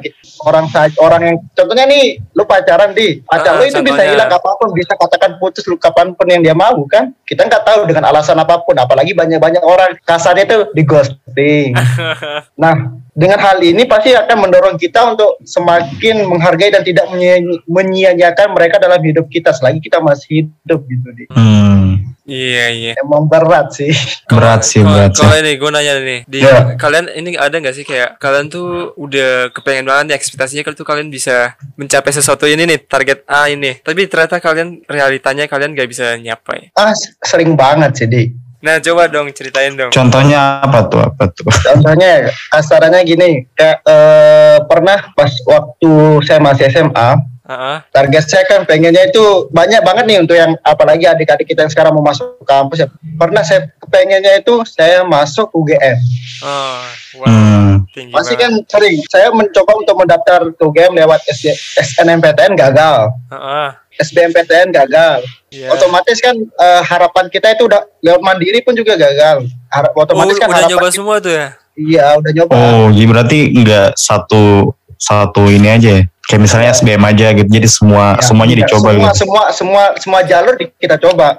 orang 0.48 0.64
orang 1.04 1.20
yang 1.20 1.36
contohnya 1.52 1.84
nih 1.84 2.16
pacaran 2.50 2.90
di 2.90 3.22
Ah, 3.24 3.38
pacar 3.38 3.52
lu 3.54 3.64
itu 3.64 3.78
bisa 3.78 4.02
hilang 4.02 4.26
kapan 4.26 4.54
pun 4.58 4.68
bisa 4.74 4.92
katakan 4.92 5.38
putus 5.38 5.62
lu 5.64 5.78
kapan 5.78 6.10
pun 6.10 6.26
yang 6.26 6.42
dia 6.42 6.52
mau 6.52 6.82
kan 6.84 7.14
kita 7.22 7.46
nggak 7.46 7.62
tahu 7.62 7.86
dengan 7.86 8.10
alasan 8.10 8.34
apa 8.34 8.58
pun 8.60 8.74
apalagi 8.74 9.14
banyak-banyak 9.14 9.62
orang 9.62 9.94
kasarnya 10.02 10.44
itu 10.44 10.58
di 10.74 10.82
ghosting 10.82 11.70
Nah, 12.62 12.74
dengan 13.10 13.38
hal 13.38 13.60
ini 13.60 13.84
pasti 13.84 14.12
akan 14.12 14.48
mendorong 14.48 14.76
kita 14.76 15.12
untuk 15.12 15.40
semakin 15.42 16.24
menghargai 16.24 16.68
dan 16.68 16.82
tidak 16.82 17.08
menyia- 17.08 17.62
menyia-nyiakan 17.64 18.52
mereka 18.52 18.76
dalam 18.76 19.00
hidup 19.00 19.28
kita 19.28 19.50
selagi 19.50 19.78
kita 19.78 20.00
masih 20.00 20.44
hidup 20.44 20.80
gitu. 20.84 21.08
Di. 21.12 21.24
Hmm, 21.30 22.09
Iya, 22.30 22.64
iya. 22.70 22.92
Emang 22.96 23.26
berat 23.26 23.74
sih. 23.74 23.90
berat 24.30 24.62
sih, 24.62 24.78
Kalau- 24.78 24.94
berat 24.94 25.10
sih. 25.10 25.20
Kalau 25.20 25.36
ini 25.36 25.52
gue 25.58 25.70
nanya 25.70 25.94
nih, 25.98 26.20
di 26.24 26.38
Ya. 26.38 26.78
kalian 26.78 27.10
ini 27.10 27.34
ada 27.34 27.52
nggak 27.52 27.74
sih 27.74 27.82
kayak 27.82 28.16
kalian 28.16 28.46
tuh 28.46 28.94
udah 28.94 29.50
kepengen 29.50 29.84
banget 29.84 30.04
nih 30.06 30.16
ekspektasinya 30.16 30.62
kalau 30.62 30.78
tuh 30.78 30.86
kalian 30.86 31.10
bisa 31.10 31.36
mencapai 31.74 32.14
sesuatu 32.14 32.46
ini 32.46 32.62
nih 32.64 32.78
target 32.80 33.26
A 33.26 33.50
ini, 33.50 33.74
tapi 33.76 34.06
ternyata 34.06 34.38
kalian 34.38 34.86
realitanya 34.86 35.44
kalian 35.44 35.74
nggak 35.74 35.90
bisa 35.90 36.14
nyapai. 36.16 36.70
Ah, 36.72 36.94
sering 37.20 37.58
banget 37.58 37.92
sih, 37.96 38.06
Di. 38.06 38.24
Nah 38.60 38.76
coba 38.76 39.08
dong 39.08 39.32
ceritain 39.32 39.72
dong. 39.72 39.88
Contohnya 39.88 40.60
apa 40.60 40.84
tuh? 40.84 41.00
Apa 41.00 41.32
tuh? 41.32 41.48
Contohnya 41.66 42.28
kasarannya 42.48 43.00
gini, 43.02 43.48
kayak 43.50 43.80
eh, 43.82 44.58
pernah 44.62 45.10
pas 45.10 45.32
waktu 45.42 45.90
saya 46.22 46.38
masih 46.38 46.68
SMA, 46.68 47.08
Ah, 47.50 47.82
target 47.90 48.22
saya 48.24 48.46
kan 48.46 48.62
pengennya 48.62 49.04
itu 49.04 49.18
banyak 49.50 49.82
banget 49.82 50.06
nih 50.06 50.18
untuk 50.18 50.38
yang 50.38 50.54
apalagi 50.62 51.02
adik-adik 51.02 51.42
kita 51.44 51.66
yang 51.66 51.68
sekarang 51.68 51.90
mau 51.90 52.00
masuk 52.00 52.38
kampus 52.46 52.78
ya. 52.80 52.88
Pernah 53.18 53.42
saya 53.42 53.66
pengennya 53.82 54.38
itu 54.38 54.62
saya 54.64 55.02
masuk 55.02 55.50
UGM. 55.50 55.98
oh, 56.40 56.86
wow, 57.16 57.26
Hmm, 57.26 57.82
tinggi 57.90 58.14
Masih 58.14 58.38
kan 58.38 58.54
sering. 58.64 59.02
Saya 59.04 59.28
mencoba 59.30 59.72
untuk 59.74 59.98
mendaftar 59.98 60.46
ke 60.48 60.62
UGM 60.62 60.94
lewat 60.94 61.26
SD, 61.28 61.50
SNMPTN 61.76 62.54
gagal. 62.54 63.10
Ah, 63.26 63.74
SBMPTN 63.92 64.70
gagal. 64.70 65.26
iya. 65.50 65.68
Otomatis 65.68 66.16
kan 66.16 66.32
eh, 66.38 66.82
harapan 66.82 67.26
kita 67.26 67.50
itu 67.50 67.66
udah 67.66 67.82
lewat 67.98 68.20
mandiri 68.20 68.62
pun 68.62 68.72
juga 68.72 68.94
gagal. 68.94 69.42
Harap, 69.66 69.90
Oh, 69.92 70.06
otomatis 70.06 70.38
kan 70.38 70.48
udah 70.48 70.64
nyoba 70.68 70.86
kita- 70.86 70.94
semua 70.94 71.16
tuh 71.18 71.34
ya? 71.34 71.46
Iya, 71.72 72.06
udah 72.14 72.30
nyoba. 72.30 72.52
Oh, 72.54 72.86
jadi 72.88 73.06
berarti 73.06 73.38
nggak 73.52 73.88
satu 73.96 74.70
satu 74.94 75.48
ini 75.48 75.66
aja 75.66 75.90
ya? 75.96 76.04
Kayak 76.30 76.42
misalnya 76.46 76.68
SBM 76.70 77.02
aja 77.02 77.26
gitu. 77.34 77.48
Jadi 77.50 77.66
semua 77.66 78.14
Ya, 78.14 78.22
semuanya 78.22 78.54
iya, 78.54 78.60
dicoba 78.62 78.88
semua, 78.88 79.02
gitu. 79.02 79.18
semua 79.18 79.42
semua 79.50 79.82
semua 79.98 80.20
jalur 80.22 80.54
di- 80.54 80.70
kita 80.72 80.94
coba. 80.96 81.34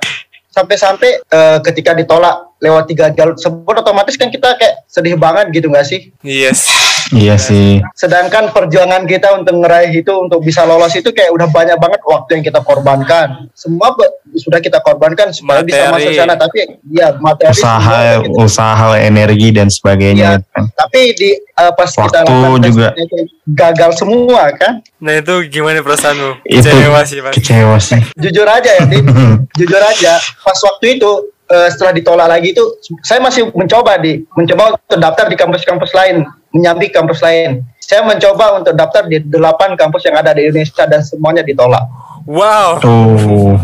Sampai-sampai 0.51 1.23
eh, 1.23 1.57
ketika 1.63 1.95
ditolak 1.95 2.35
lewat 2.59 2.83
tiga 2.85 3.07
jalur 3.07 3.39
tersebut 3.39 3.71
otomatis 3.73 4.19
kan 4.19 4.27
kita 4.27 4.51
kayak 4.53 4.83
sedih 4.85 5.15
banget 5.15 5.47
gitu 5.49 5.71
nggak 5.71 5.87
sih? 5.87 6.11
Yes. 6.19 6.67
Iya 7.11 7.35
sih. 7.35 7.83
Sedangkan 7.93 8.49
perjuangan 8.49 9.03
kita 9.03 9.35
untuk 9.35 9.57
ngeraih 9.57 9.91
itu 9.93 10.13
untuk 10.13 10.39
bisa 10.39 10.63
lolos 10.63 10.91
itu 10.91 11.09
kayak 11.09 11.29
udah 11.29 11.47
banyak 11.47 11.75
banget 11.75 11.99
waktu 12.01 12.29
yang 12.33 12.43
kita 12.45 12.59
korbankan. 12.59 13.51
Semua 13.51 13.91
be- 13.91 14.09
sudah 14.33 14.57
kita 14.57 14.79
korbankan 14.79 15.29
supaya 15.29 15.59
bisa 15.59 15.89
masuk 15.89 16.11
sana 16.13 16.33
tapi 16.33 16.63
ya 16.87 17.11
materi 17.17 17.51
Usaha, 17.51 18.17
kita- 18.17 18.31
usaha, 18.33 18.87
energi 18.97 19.51
dan 19.51 19.67
sebagainya. 19.67 20.19
Iya. 20.33 20.47
kan. 20.47 20.63
tapi 20.73 21.01
di 21.13 21.29
eh, 21.33 21.71
pas 21.71 21.89
kita 21.89 22.19
Waktu 22.21 22.33
tes 22.57 22.69
juga. 22.69 22.87
itu 22.95 23.17
gagal 23.49 23.91
semua 23.93 24.41
kan. 24.53 24.79
Nah 24.97 25.13
itu 25.17 25.33
gimana 25.47 25.79
perasaanmu? 25.79 26.41
Itu 26.43 26.63
Kecewa 26.63 26.99
sih 27.01 27.19
pasti. 27.19 27.35
kecewa 27.37 27.77
sih. 27.77 28.01
Jujur 28.15 28.45
aja 28.45 28.71
ya, 28.71 28.83
jujur 29.59 29.81
aja. 29.81 30.13
Pas 30.37 30.59
waktu 30.61 30.95
itu 30.95 31.11
eh, 31.45 31.67
setelah 31.67 31.91
ditolak 31.91 32.27
lagi 32.29 32.51
itu 32.51 32.63
saya 33.01 33.19
masih 33.19 33.51
mencoba 33.51 33.97
di 33.97 34.23
mencoba 34.31 34.79
untuk 34.79 34.97
daftar 34.97 35.25
di 35.25 35.35
kampus-kampus 35.35 35.91
lain, 35.91 36.23
menyambi 36.51 36.87
kampus 36.87 37.19
lain. 37.19 37.63
Saya 37.77 38.01
mencoba 38.01 38.55
untuk 38.55 38.71
daftar 38.71 39.03
di 39.03 39.19
delapan 39.19 39.73
kampus 39.73 40.05
yang 40.05 40.15
ada 40.15 40.31
di 40.31 40.45
Indonesia 40.45 40.85
dan 40.85 41.01
semuanya 41.01 41.41
ditolak. 41.41 41.83
Wow, 42.23 42.77
Tuh, 42.77 43.57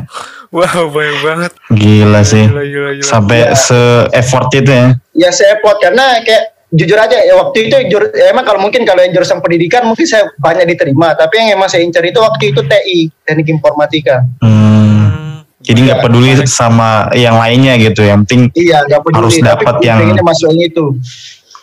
wow 0.49 0.83
banyak 0.87 1.17
banget. 1.21 1.51
gila 1.69 2.21
sih. 2.21 2.43
Gila, 2.43 2.63
gila, 2.63 2.89
gila. 2.93 3.05
Sampai 3.05 3.39
Iya. 3.45 3.55
se-effort 3.55 4.49
itu 4.51 4.67
ya. 4.67 4.87
Ya 5.13 5.29
saya 5.29 5.55
plot 5.57 5.79
karena 5.79 6.19
kayak 6.19 6.43
jujur 6.67 6.97
aja 6.97 7.15
ya 7.17 7.31
waktu 7.37 7.57
itu 7.63 7.75
jur, 7.87 8.11
ya 8.11 8.27
emang 8.27 8.43
kalau 8.43 8.59
mungkin 8.59 8.83
kalau 8.83 8.99
yang 8.99 9.11
jurusan 9.11 9.39
pendidikan 9.39 9.87
mungkin 9.87 10.03
saya 10.03 10.27
banyak 10.35 10.67
diterima 10.67 11.15
tapi 11.15 11.39
yang 11.39 11.55
emang 11.55 11.71
saya 11.71 11.79
incar 11.79 12.03
itu 12.03 12.19
waktu 12.19 12.51
itu 12.51 12.59
TI 12.61 13.07
teknik 13.23 13.47
informatika 13.49 14.27
Hmm. 14.43 14.67
Hmm, 15.07 15.35
Jadi 15.63 15.79
nggak 15.81 15.99
Iya, 15.99 16.03
peduli 16.03 16.31
sama 16.43 17.07
yang 17.13 17.35
lainnya 17.35 17.75
gitu. 17.77 18.03
Yang 18.03 18.19
penting 18.23 18.41
iya 18.53 18.83
nggak 18.83 18.99
peduli 18.99 19.23
Harus 19.31 19.39
dapat 19.39 19.73
yang- 19.79 19.95
pengennya 19.97 20.23
masuk 20.23 20.51
itu 20.53 20.85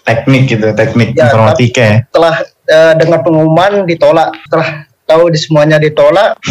teknik 0.04 0.52
gitu, 0.52 0.68
teknik 0.76 1.16
Ya, 1.16 1.28
informatika 1.28 1.80
ya. 1.80 1.96
setelah 2.12 2.34
eh, 2.68 2.92
dengar 3.00 3.20
pengumuman 3.24 3.88
ditolak 3.88 4.36
setelah 4.44 4.84
tahu 5.04 5.28
di 5.28 5.38
semuanya 5.40 5.76
ditolak 5.76 6.40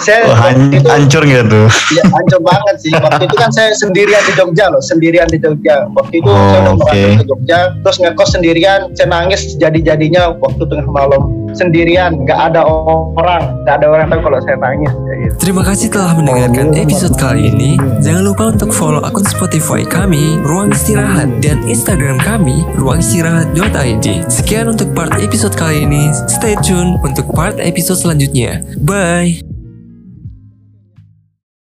saya 0.00 0.24
waktu 0.28 0.80
itu 0.80 0.88
hancur 0.88 1.22
gitu. 1.24 1.60
ya 1.94 2.04
hancur 2.08 2.40
banget 2.40 2.76
sih 2.80 2.92
waktu 2.96 3.22
itu 3.28 3.36
kan 3.36 3.50
saya 3.52 3.70
sendirian 3.76 4.22
di 4.24 4.32
Jogja 4.34 4.64
loh 4.72 4.82
sendirian 4.82 5.28
di 5.28 5.38
Jogja 5.38 5.84
waktu 5.92 6.24
itu 6.24 6.28
Oh, 6.28 6.36
saya 6.50 6.60
udah 6.64 6.74
merantau 6.80 7.20
ke 7.20 7.24
Jogja 7.28 7.58
terus 7.84 7.96
ngekos 8.00 8.30
sendirian 8.32 8.80
saya 8.96 9.08
nangis 9.08 9.40
jadi 9.60 9.78
jadinya 9.94 10.32
waktu 10.40 10.62
tengah 10.66 10.88
malam 10.88 11.22
sendirian 11.54 12.16
nggak 12.26 12.40
ada 12.52 12.66
orang 12.66 13.62
nggak 13.62 13.74
ada 13.78 13.86
orang 13.86 14.06
tahu 14.10 14.20
kalau 14.26 14.38
saya 14.42 14.56
nangis 14.58 14.92
gitu. 15.24 15.34
Terima 15.40 15.62
kasih 15.64 15.88
telah 15.88 16.12
mendengarkan 16.14 16.76
episode 16.76 17.16
kali 17.16 17.48
ini. 17.48 17.80
Jangan 18.04 18.22
lupa 18.22 18.44
untuk 18.52 18.70
follow 18.70 19.00
akun 19.00 19.24
Spotify 19.24 19.82
kami, 19.82 20.38
Ruang 20.44 20.70
Istirahat, 20.70 21.40
dan 21.40 21.64
Instagram 21.64 22.20
kami, 22.20 22.62
ruangistirahat.id. 22.76 24.06
Sekian 24.28 24.68
untuk 24.68 24.92
part 24.92 25.16
episode 25.18 25.56
kali 25.56 25.88
ini. 25.88 26.12
Stay 26.28 26.54
tune 26.60 27.00
untuk 27.00 27.28
part 27.32 27.56
episode 27.58 27.98
selanjutnya. 27.98 28.60
Bye. 28.84 29.53